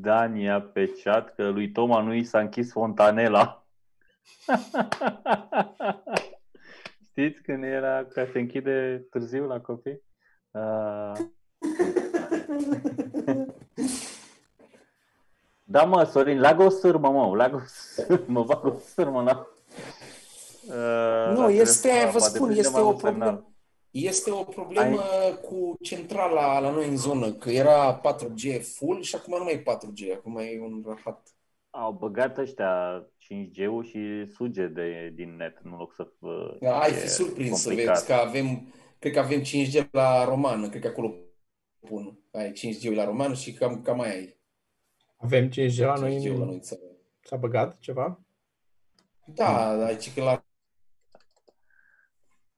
[0.00, 3.66] Dania pe chat că lui Toma nu i s-a închis fontanela.
[7.10, 10.02] Știți când era că se închide târziu la copii?
[10.50, 11.12] Uh...
[15.64, 19.46] Da, mă, Sorin, lag o sârmă, mă, lag o sârmă, bag o sârmă la...
[20.68, 23.28] Uh, Nu, la este, telefon, vă poate spun, prinde este mai o mult semnal.
[23.34, 23.50] problemă.
[23.90, 25.02] Este o problemă
[25.42, 29.62] cu centrala la noi în zonă, că era 4G full și acum nu mai e
[29.62, 31.28] 4G, acum e un rahat.
[31.70, 36.90] Au băgat ăștia 5G-ul și suge de, din net în loc să fă, Da, ai
[36.90, 37.94] e fi surprins să complicat.
[37.94, 41.14] vezi că avem, cred că avem 5G la romană, cred că acolo
[41.80, 42.18] pun.
[42.32, 44.36] Ai 5G la romană și cam, cam mai ai.
[45.16, 46.38] Avem 5G la noi, 5G la în...
[46.44, 46.80] noi în țară.
[47.20, 48.20] s-a băgat ceva?
[49.24, 50.44] Da, aici că la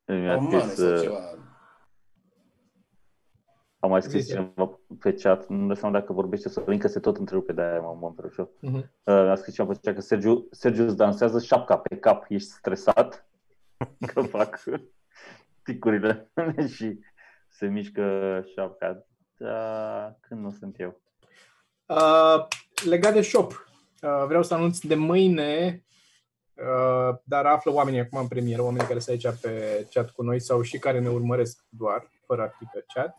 [0.08, 1.38] Mi-a romană scris, sau uh, ceva.
[3.78, 4.34] Am mai scris Zi-zi.
[4.34, 7.96] cineva pe chat, nu dau seama dacă vorbește Sorin, că se tot întrerupe, de-aia mă,
[8.00, 8.50] mă întrerup și eu.
[8.60, 8.90] Mhm.
[9.04, 12.48] Uh, a scris cineva pe chat că Sergiu, Sergiu îți dansează șapca pe cap, ești
[12.48, 13.26] stresat?
[14.12, 14.62] Că fac
[15.64, 16.30] ticurile
[16.74, 16.98] și
[17.48, 19.06] se mișcă șapca.
[19.36, 21.00] Da, când nu sunt eu.
[21.86, 22.46] Uh,
[22.84, 23.68] legat de shop,
[24.02, 25.97] uh, vreau să anunț de mâine, uh,
[27.24, 30.62] dar află oamenii acum în premieră, oamenii care sunt aici pe chat cu noi sau
[30.62, 33.16] și care ne urmăresc doar, fără a fi pe chat.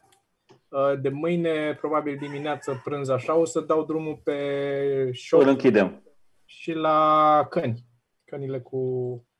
[0.70, 6.04] Uh, de mâine, probabil dimineață, prânz așa, o să dau drumul pe shop Îl închidem.
[6.46, 7.86] și la căni.
[8.26, 8.80] Cănile cu...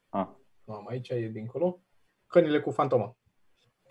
[0.10, 0.28] Ah.
[0.66, 1.80] Mamă, aici e dincolo.
[2.28, 3.18] Cănile cu fantoma.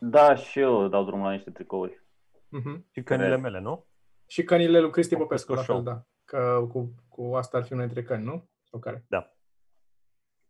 [0.00, 2.04] Da, și eu dau drumul la niște tricouri.
[2.32, 2.80] Uh-huh.
[2.90, 3.40] Și cănile Cred.
[3.40, 3.86] mele, nu?
[4.26, 5.94] Și cănile lui Cristi Popescu Popescu, la fel, Show.
[5.94, 6.02] da.
[6.24, 8.48] Că cu, cu asta ar fi una dintre căni, nu?
[8.70, 9.04] Sau care?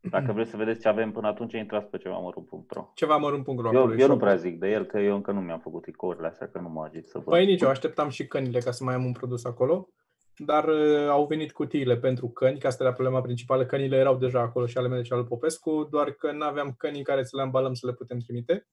[0.00, 2.90] Dacă vreți să vedeți ce avem până atunci, intrați pe ceva mărunt.ro.
[2.94, 4.18] Ceva mărunt.ro Eu, acolo e eu nu shop.
[4.18, 6.84] prea zic de el, că eu încă nu mi-am făcut tricourile, așa că nu mă
[6.84, 7.26] agit să văd.
[7.26, 9.88] Păi nici eu așteptam și cănile ca să mai am un produs acolo,
[10.36, 13.66] dar uh, au venit cutiile pentru căni, că asta era problema principală.
[13.66, 16.74] Cănile erau deja acolo și ale mele și ale lui Popescu, doar că nu aveam
[16.78, 18.66] căni în care să le ambalăm să le putem trimite.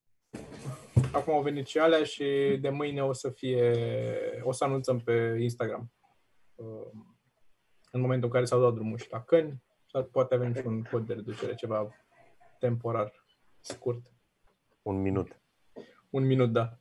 [1.12, 3.72] Acum au venit și alea și de mâine o să fie,
[4.44, 5.92] o să anunțăm pe Instagram.
[6.56, 6.66] Uh,
[7.92, 9.64] În momentul în care s-au dat drumul și la căni,
[9.96, 11.96] sau poate avem și un cod de reducere, ceva
[12.60, 13.26] temporar,
[13.60, 14.12] scurt.
[14.82, 15.40] Un minut.
[16.10, 16.78] Un minut, da.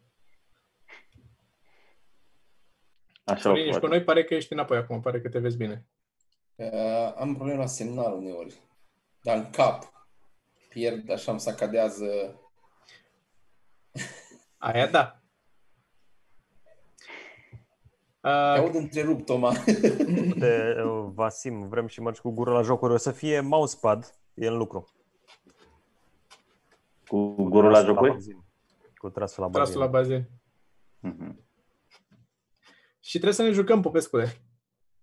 [3.24, 3.96] Așa o Sorin, ești cu face.
[3.96, 4.04] noi?
[4.04, 5.86] Pare că ești înapoi acum, pare că te vezi bine.
[6.54, 8.54] Uh, am probleme la semnal uneori.
[9.22, 9.92] Dar în cap.
[10.68, 12.40] pierd, așa îmi sacadează.
[14.58, 15.23] Aia da.
[18.24, 19.52] Te Uh, aud întrerupt, Toma.
[20.36, 22.92] De, uh, Vasim, vrem și mergi cu gură la jocuri.
[22.92, 24.84] O să fie mousepad, e în lucru.
[27.06, 28.10] Cu gurul la jocuri?
[28.10, 28.44] bazin.
[28.96, 29.62] Cu trasul la bazin.
[29.62, 30.28] trasul la bazin.
[31.00, 31.40] Mhm.
[33.00, 34.36] Și trebuie să ne jucăm, Popescule.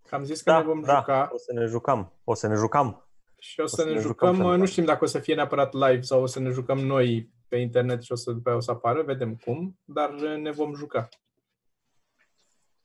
[0.10, 2.14] Că am zis că ne vom da, juca o să ne jucăm.
[2.24, 3.08] O să ne jucăm.
[3.38, 4.34] și o să, să ne, ne jucăm.
[4.34, 6.78] jucăm nu pentru știm dacă o să fie neapărat live sau o să ne jucăm
[6.78, 10.10] noi pe internet și o să după aia o să apară, vedem cum, dar
[10.42, 11.10] ne vom juca.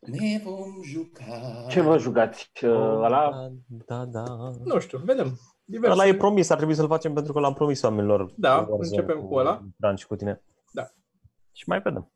[0.06, 1.66] Ne vom juca.
[1.68, 2.50] Ce vă jugați?
[2.62, 3.50] Uh, Ăla?
[3.66, 4.24] Da, da.
[4.64, 5.38] Nu știu, vedem.
[5.64, 5.92] Diverse.
[5.92, 8.32] Ăla e promis, ar trebui să-l facem pentru că l-am promis oamenilor.
[8.36, 9.62] Da, cu Warzone, începem cu ăla.
[9.76, 10.42] Bran și cu tine.
[10.72, 10.82] Da.
[11.52, 12.10] Și mai vedem.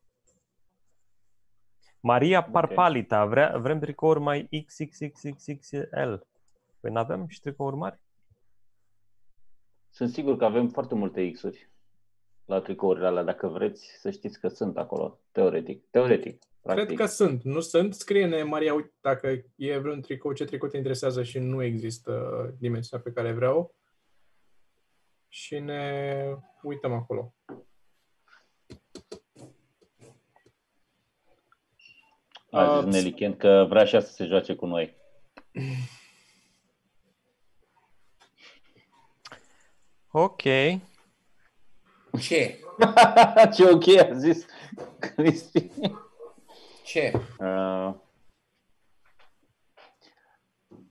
[2.01, 6.15] Maria Parpalita, vrea, vrem tricouri mai XXXXXL.
[6.81, 8.03] Păi n-avem și tricouri mari?
[9.91, 11.71] Sunt sigur că avem foarte multe X-uri
[12.51, 15.85] la tricourile alea, dacă vreți să știți că sunt acolo, teoretic.
[15.91, 16.87] Teoretic, practic.
[16.87, 17.43] Cred că sunt.
[17.43, 17.95] Nu sunt?
[17.95, 22.13] Scrie-ne, Maria, uite, dacă e vreun tricou, ce tricou te interesează și nu există
[22.59, 23.75] dimensiunea pe care vreau.
[25.29, 26.25] Și ne
[26.63, 27.35] uităm acolo.
[32.51, 34.97] A zis Uh, Nelly Kent că vrea și ea să se joace cu noi.
[40.13, 40.43] Ok.
[42.21, 42.59] Ce?
[43.55, 44.45] Ce ok a zis
[44.99, 45.71] Cristi.
[46.85, 47.13] Ce?
[47.39, 47.95] Uh,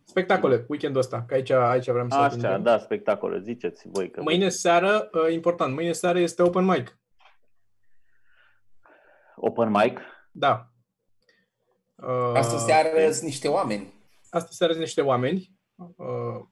[0.04, 2.64] Spectacole, weekendul ăsta, că aici, aici vrem să așa, ajungem.
[2.64, 4.22] da, spectacole, ziceți voi că...
[4.22, 7.00] Mâine seară, uh, important, mâine seară este open mic.
[9.36, 10.00] Open mic?
[10.32, 10.72] Da.
[11.96, 13.94] Uh, Asta seară sunt niște oameni.
[14.30, 15.52] Asta seară sunt niște oameni.
[15.76, 16.46] Uh,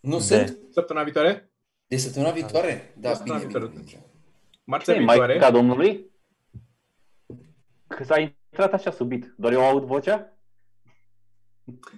[0.00, 0.22] Nu De.
[0.22, 0.58] sunt?
[0.72, 1.50] săptămâna viitoare,
[1.86, 2.94] De săptămâna viitoare?
[2.98, 3.66] Da, Săptămâna bine, bine.
[3.68, 3.84] viitoare.
[3.86, 4.04] bine.
[4.64, 5.32] marțea Ce, viitoare.
[5.32, 6.10] Maica Domnului?
[7.86, 9.34] Că s-a intrat așa subit.
[9.36, 10.38] Doar eu aud vocea?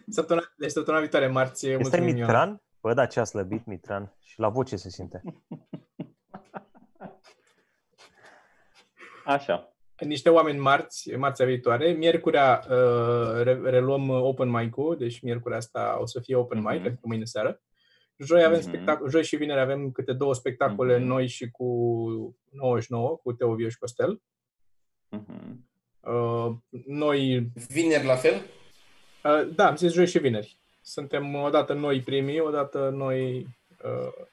[0.09, 1.66] Săptămâna, deci săptămâna viitoare, marți.
[1.66, 2.32] Este mulțumim, Ioana.
[2.32, 2.62] Mitran?
[2.80, 5.22] Bă, da, ce a slăbit Mitran și la voce se simte.
[9.24, 9.72] Așa.
[10.01, 11.91] niște oameni marți, marțea viitoare.
[11.91, 16.86] Miercurea uh, re- reluăm open mic-ul, deci miercurea asta o să fie open mic, Mhm.
[16.86, 17.61] adică mâine seară.
[18.18, 18.68] Joi avem Mhm.
[18.68, 21.06] spectacol, joi și vineri avem câte două spectacole Mhm.
[21.06, 24.20] noi și cu 99, cu Teo Viu și Costel.
[25.08, 25.66] Mhm.
[26.00, 26.54] Uh,
[26.86, 28.34] noi, Vineri la fel?
[29.24, 30.58] uh, da, am zis joi și vineri.
[30.82, 33.46] Suntem odată noi primii, odată noi
[33.84, 34.24] uh,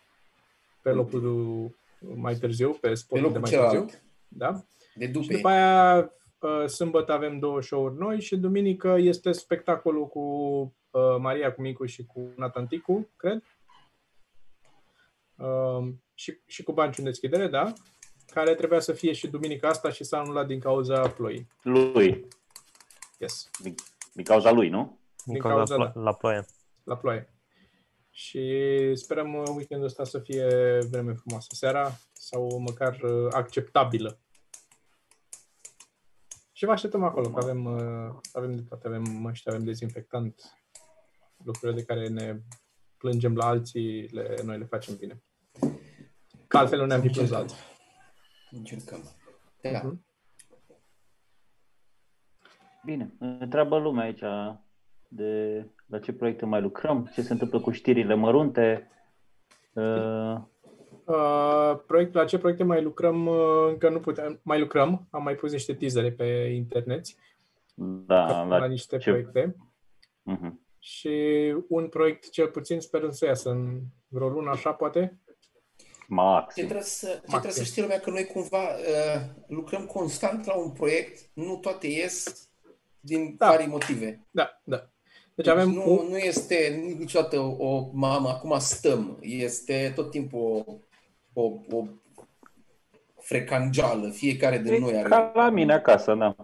[0.81, 1.71] pe locul
[2.15, 3.67] mai târziu, pe Pe spotul de locul mai târziu.
[3.69, 4.03] celălalt.
[4.27, 4.63] Da?
[4.95, 5.33] De Și după.
[5.33, 10.19] după aia, uh, sâmbătă avem două show-uri noi și duminică este spectacolul cu
[10.91, 13.43] uh, Maria cu Micu și cu Nathan Ticu, cred.
[15.36, 17.73] Uh, și, și cu Banciu în deschidere, da?
[18.25, 21.47] Care trebuia să fie și duminica asta și s-a anulat din cauza ploii.
[21.61, 22.27] Lui.
[23.17, 23.75] Yes, Din,
[24.13, 24.99] din cauza lui, nu?
[25.25, 26.45] Din Din cauza cauza, la, la ploaie.
[26.83, 27.29] la ploaie.
[28.09, 28.41] Și
[28.95, 30.47] sperăm uh, weekendul ăsta să fie
[30.89, 31.47] vreme frumoasă.
[31.51, 34.19] Seara sau măcar uh, acceptabilă.
[36.51, 40.41] Și vă așteptăm acolo, că avem, uh, avem de toate, avem măști, avem dezinfectant,
[41.43, 42.39] lucruri de care ne
[43.06, 45.24] plângem la alții, le, noi le facem bine.
[46.47, 47.58] Că altfel nu ne-am fi plâns la alții.
[48.51, 48.99] Încercăm.
[49.62, 49.70] Da.
[49.84, 50.06] Mhm.
[52.86, 53.14] Bine.
[53.20, 54.24] Întreabă lumea aici
[55.08, 58.89] de la ce proiecte mai lucrăm, ce se întâmplă cu știrile mărunte.
[59.74, 60.36] Uh,
[61.08, 63.26] Uh, proiectul, la ce proiecte mai lucrăm?
[63.28, 66.24] Uh, încă nu putem, mai lucrăm, am mai pus niște teasere pe
[66.56, 67.06] internet
[68.06, 69.56] da, la, la niște ce- proiecte.
[70.22, 70.64] Mhm.
[70.88, 71.09] Și
[71.67, 75.19] un proiect, cel puțin, sperăm să iasă în vreo lună, așa, poate.
[75.77, 76.63] Ce Maxim.
[76.63, 77.29] trebuie să, ce Maxim.
[77.29, 81.88] trebuie să știe lumea că noi cumva uh, lucrăm constant la un proiect, nu toate
[81.88, 82.49] ies
[82.99, 83.47] din Da.
[83.47, 84.25] vari motive.
[84.31, 84.77] Da, da.
[84.77, 84.89] Deci
[85.45, 89.17] Deci avem nu, un, nu este niciodată o mamă, acum stăm.
[89.21, 90.65] Este tot timpul
[91.33, 91.86] o, o, o
[93.19, 94.09] frecangeală.
[94.09, 96.36] Fiecare din noi E are ca la mine acasă, da.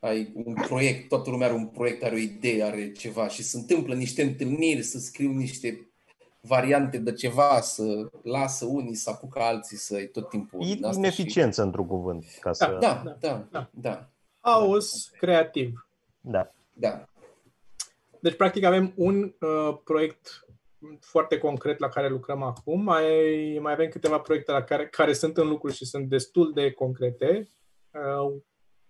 [0.00, 3.58] Ai un proiect, toată lumea are un proiect, are o idee, are ceva și se
[3.58, 5.90] întâmplă niște întâlniri, să scriu niște
[6.40, 11.62] variante de ceva, să lasă unii, să apucă alții să tot timpul din asta Ineficiență,
[11.62, 12.24] într-un cuvânt.
[12.40, 12.64] Ca să...
[12.64, 12.70] Și...
[12.70, 13.46] Da, da, Da.
[13.50, 14.08] da, da,
[14.40, 15.88] haos creativ.
[16.20, 16.52] da.
[16.72, 17.04] da.
[18.20, 20.46] Deci, practic, avem un uh, proiect
[21.00, 22.82] foarte concret la care lucrăm acum.
[22.82, 23.04] Mai,
[23.60, 27.48] mai avem câteva proiecte la care, care sunt în lucru și sunt destul de concrete.
[27.90, 28.36] Uh,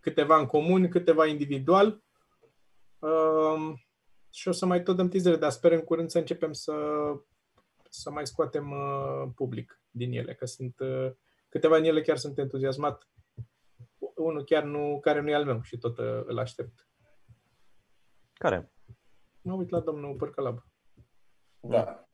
[0.08, 2.02] câteva în comun, câteva individual.
[2.98, 3.72] Uh,
[4.30, 6.74] și o să mai tot dăm teasere, dar sper în curând să începem să,
[7.88, 11.10] să mai scoatem uh, public din ele, că sunt uh,
[11.48, 13.08] câteva din ele chiar sunt entuziasmat.
[14.14, 16.88] Unul chiar nu, care nu e al meu și tot uh, îl aștept.
[18.32, 18.72] Care?
[19.42, 20.66] Mă uit la domnul Părcălab.
[21.60, 22.08] Da.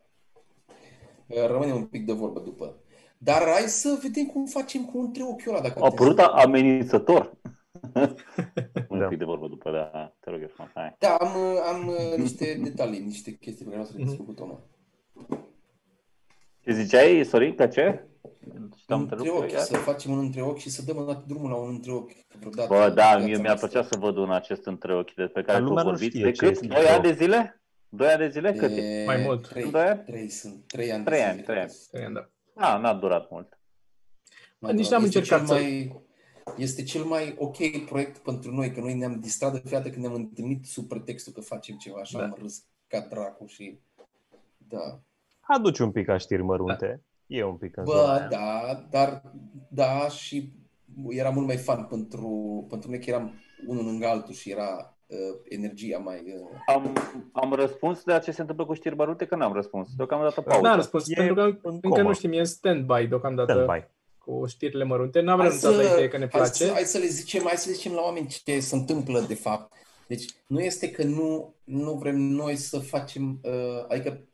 [1.26, 2.78] Rămâne un pic de vorbă după.
[3.18, 5.61] Dar hai să vedem cum facem cu între ochiul ăla.
[5.61, 7.36] Dacă A apărut amenințător.
[8.89, 9.07] Un Da.
[9.07, 10.97] pic de vorbă după, da, te rog eu frumos, hai.
[10.99, 11.37] Da, am,
[11.74, 14.61] am uh, niște detalii, niște chestii pe care vreau să le discut cu Toma.
[16.61, 18.05] Ce ziceai, Sorin, că ce?
[18.76, 19.62] Și te-am Între întrerupt ochi, eu, ia.
[19.64, 22.12] să facem un între ochi și să dăm o dată drumul la un între ochi.
[22.39, 23.68] Vreodată Bă, în da, viața mie mi-a noastră.
[23.68, 26.09] plăcea să văd un acest între ochi de pe care Dar tu lumea nu vorbiți.
[26.16, 26.51] știe De ce cât?
[26.55, 27.16] este 2 între ani de ochi.
[27.16, 27.62] zile?
[27.89, 28.53] 2 ani de zile?
[28.53, 28.80] Cât e?
[28.80, 29.49] E Mai mult.
[29.49, 30.03] Trei, Doi ani?
[30.07, 31.05] trei sunt, trei ani.
[31.05, 31.30] de Trei zile.
[31.30, 31.72] ani, trei ani.
[31.91, 32.28] Trei ani, da.
[32.55, 33.59] Da, n-a durat mult.
[34.59, 35.01] Mai Nici doar.
[35.01, 36.03] n-am Este încercat cel să- mai,
[36.57, 40.14] Este cel mai ok proiect pentru noi, că noi ne-am distrat de fiată când ne-am
[40.14, 42.24] întâlnit sub pretextul că facem ceva așa, Da.
[42.24, 43.78] am râs ca dracu și...
[44.68, 44.99] Da.
[45.40, 47.03] Aduci un pic ca știri mărunte.
[47.26, 48.28] E un pic în zona Bă, aia.
[48.28, 49.22] da, dar
[49.68, 50.53] da și
[51.09, 52.28] era mult mai fan pentru,
[52.68, 53.32] pentru noi că eram
[53.66, 55.16] unul lângă altul și era uh,
[55.49, 56.22] energia mai...
[56.40, 56.92] Uh, Am,
[57.32, 59.95] am răspuns de ce se întâmplă cu știri bărute, că n-am răspuns.
[59.97, 60.61] Deocamdată pauză.
[60.66, 62.03] N-a răspuns, E pentru că în încă coma.
[62.03, 63.88] nu știm, e în stand-by deocamdată Stand-by.
[64.25, 65.20] Cu știrile mărunte.
[65.20, 66.64] N-am Hai renunțat la să, ideea că ne hai, place.
[66.64, 69.35] să, hai, să le zicem, hai să le zicem la oameni ce se întâmplă de
[69.35, 69.72] fapt.
[70.09, 74.29] Deci nu este că nu, nu vrem noi să facem, uh, adică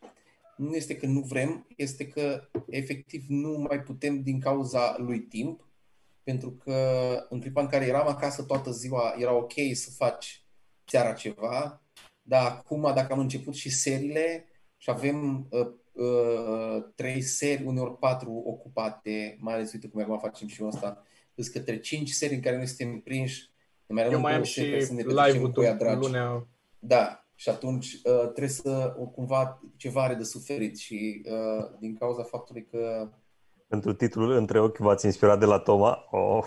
[0.56, 5.68] nu este că nu vrem, este că efectiv nu mai putem din cauza lui timp,
[6.22, 6.76] pentru că
[7.28, 10.44] în clipa în care eram acasă toată ziua era ok să faci
[10.84, 11.82] seara ceva,
[12.22, 14.44] dar acum dacă am început și seriile
[14.76, 20.48] și avem uh, uh, trei seri, uneori patru ocupate, mai ales uite cum acum facem
[20.48, 23.50] și eu asta, sunt către cinci seri în care noi suntem prinși,
[23.86, 25.62] ne mai Eu rămân mai am două seri care și să ne petrecem live-ul cu
[25.62, 26.00] ea tu dragi.
[26.00, 26.46] lunea.
[26.78, 31.96] Da, și atunci uh, trebuie să uh, cumva ceva are de suferit și uh, din
[31.96, 33.10] cauza faptului că
[33.68, 36.06] Pentru titlul Între ochi v-ați inspirat de la Toma.
[36.10, 36.44] Oh.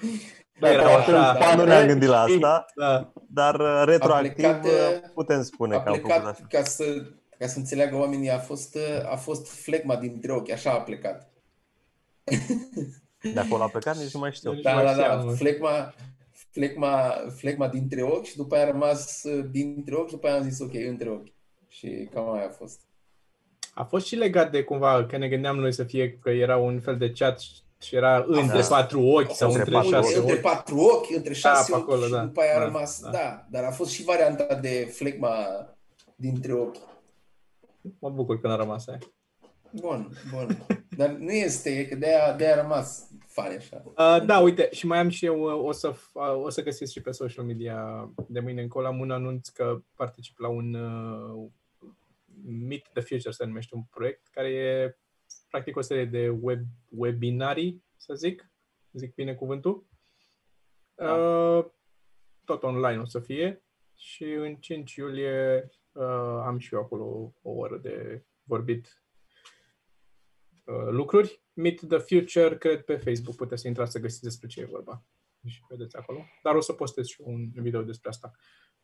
[0.60, 1.36] Da, era Da, așa.
[1.38, 3.12] da, nu ne-am gândit la asta, Da.
[3.28, 6.44] dar uh, retroactiv plecat, uh, uh, putem spune a că am făcut plecat, așa.
[6.48, 6.84] ca să,
[7.38, 11.30] ca să înțeleagă oamenii, a fost, uh, a fost flegma dintre ochi, așa a plecat.
[13.34, 14.52] De acolo a plecat, nici nu mai știu.
[14.52, 15.32] Deci- Da, mai da, da, seamă.
[15.32, 15.94] flegma,
[16.50, 20.36] flegma, flegma dintre ochi și după aia a rămas uh, dintre ochi și după aia
[20.36, 21.32] am zis ok, între ochi.
[21.68, 22.80] Și cam aia a fost.
[23.74, 26.80] A fost și legat de cumva că ne gândeam noi să fie că era un
[26.80, 27.40] fel de chat
[27.80, 28.66] și era între Da.
[28.68, 30.40] patru ochi sau Între între patru șase între ochi.
[30.40, 32.24] patru ochi, între șase pe ochi acolo, și da.
[32.24, 33.10] după aia a Da, rămas, da.
[33.10, 33.46] da.
[33.50, 35.36] dar a fost și varianta de flegma
[36.16, 36.76] dintre ochi.
[37.98, 38.98] Mă bucur că n-a rămas aia.
[39.70, 40.66] Bun, bun.
[40.96, 43.82] Dar nu este, e că de-aia, de-aia a rămas fare așa.
[43.86, 46.62] Uh, da, uite, și mai am și eu, uh, o să, f- uh, o să
[46.62, 50.74] găsiți și pe social media de mâine încolo, am un anunț că particip la un
[50.74, 51.48] uh,
[52.68, 54.96] Meet the Future, se numește un proiect, care e
[55.50, 58.50] practic o serie de web, webinarii, să zic,
[58.92, 59.86] zic bine cuvântul.
[60.94, 61.64] Uh,
[62.44, 67.50] tot online o să fie și în 5 iulie uh, am și eu acolo o
[67.50, 69.04] oră de vorbit
[70.64, 71.42] uh, lucruri.
[71.52, 73.36] Meet the Future, cred, pe Facebook.
[73.36, 75.04] Puteți să intrați să găsiți despre ce e vorba.
[75.46, 76.24] Și vedeți acolo.
[76.42, 78.30] Dar o să postez și un video despre asta.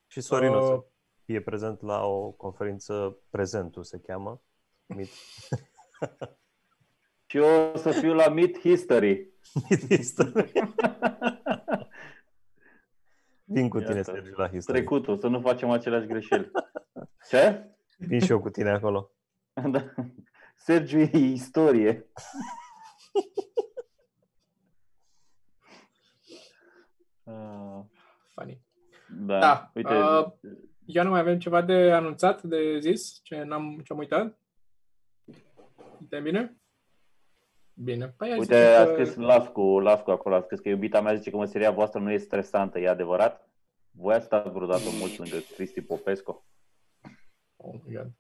[0.07, 0.85] Și Sorin o să Uh,
[1.25, 4.43] fie prezent la o conferință, Prezentul se cheamă.
[4.87, 5.09] Meet.
[7.27, 9.31] Și eu o să fiu la Meet History.
[13.45, 14.11] Vin cu tine, Iată.
[14.11, 14.79] Sergiu, la History.
[14.79, 16.51] Trecutul, să nu facem aceleași greșeli.
[17.29, 17.70] Ce?
[17.99, 19.11] Vin și eu cu tine acolo.
[19.70, 19.85] Da.
[20.57, 22.05] Sergiu e istorie.
[27.29, 27.81] Ah,
[28.35, 28.61] Funny.
[29.09, 30.33] Da, Da, uite, uh,
[30.85, 33.20] Eu nu mai avem ceva de anunțat, de zis?
[33.22, 34.39] Ce n-am ce am uitat?
[35.99, 36.57] De bine?
[37.79, 38.09] Bine.
[38.09, 41.01] Păi hai uite, să a zic că- scris Lascu, Lascu acolo, a scris că iubita
[41.01, 43.49] mea zice că meseria voastră nu e stresantă, e adevărat?
[43.91, 46.47] Voi ați stat vreodată mult lângă Cristi Popescu?
[47.57, 48.11] Oh my God.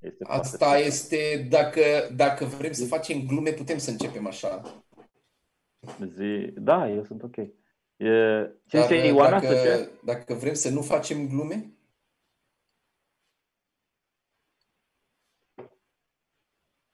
[0.00, 0.84] Este foarte Asta stresant.
[0.86, 1.80] este, dacă,
[2.16, 4.82] dacă vrem să facem glume, putem să începem așa.
[6.14, 6.52] Zi...
[6.54, 7.36] Da, eu sunt ok.
[7.36, 7.48] E...
[8.66, 9.40] Ce Dar zice Ioana?
[9.40, 9.90] dacă, Să ce?
[10.04, 11.72] dacă vrem să nu facem glume,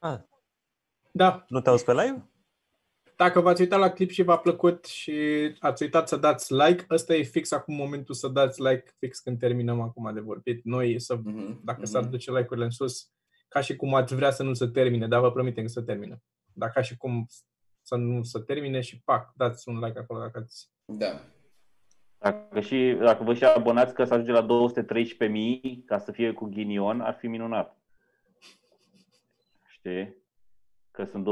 [0.01, 0.18] Ah,
[1.19, 2.29] Da, nu te auzi pe live?
[3.19, 5.12] dacă v-ați uitat la clip și v-a plăcut și
[5.59, 9.39] ați uitat să dați like, ăsta e fix acum momentul să dați like, fix când
[9.39, 10.64] terminăm acum de vorbit.
[10.64, 11.91] Noi, să, Mhm, dacă mhm.
[11.91, 13.11] s-ar duce like-urile în sus,
[13.49, 16.23] ca și cum ați vrea să nu se termine, dar vă promitem că să termină.
[16.53, 17.27] Dar ca și cum
[17.83, 21.21] să nu se termine și pac, dați un like acolo dacă ați da.
[22.19, 26.45] Dacă, și, dacă vă și abonați că să ajunge la 213.000 ca să fie cu
[26.45, 27.79] ghinion, ar fi minunat.
[29.69, 30.18] Știi?
[30.99, 31.26] Că sunt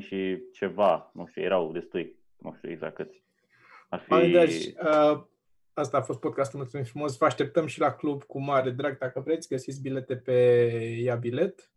[0.00, 3.24] 212.000 și ceva, nu știu, erau destui, nu știu exact câți.
[3.88, 4.12] Ar fi...
[4.12, 5.24] Oameni dragi, uh,
[5.72, 7.16] asta a fost podcastul, mulțumim frumos.
[7.16, 9.48] Vă așteptăm și la club cu mare drag dacă vreți.
[9.48, 10.32] Găsiți bilete pe
[11.02, 11.72] Ia Bilet.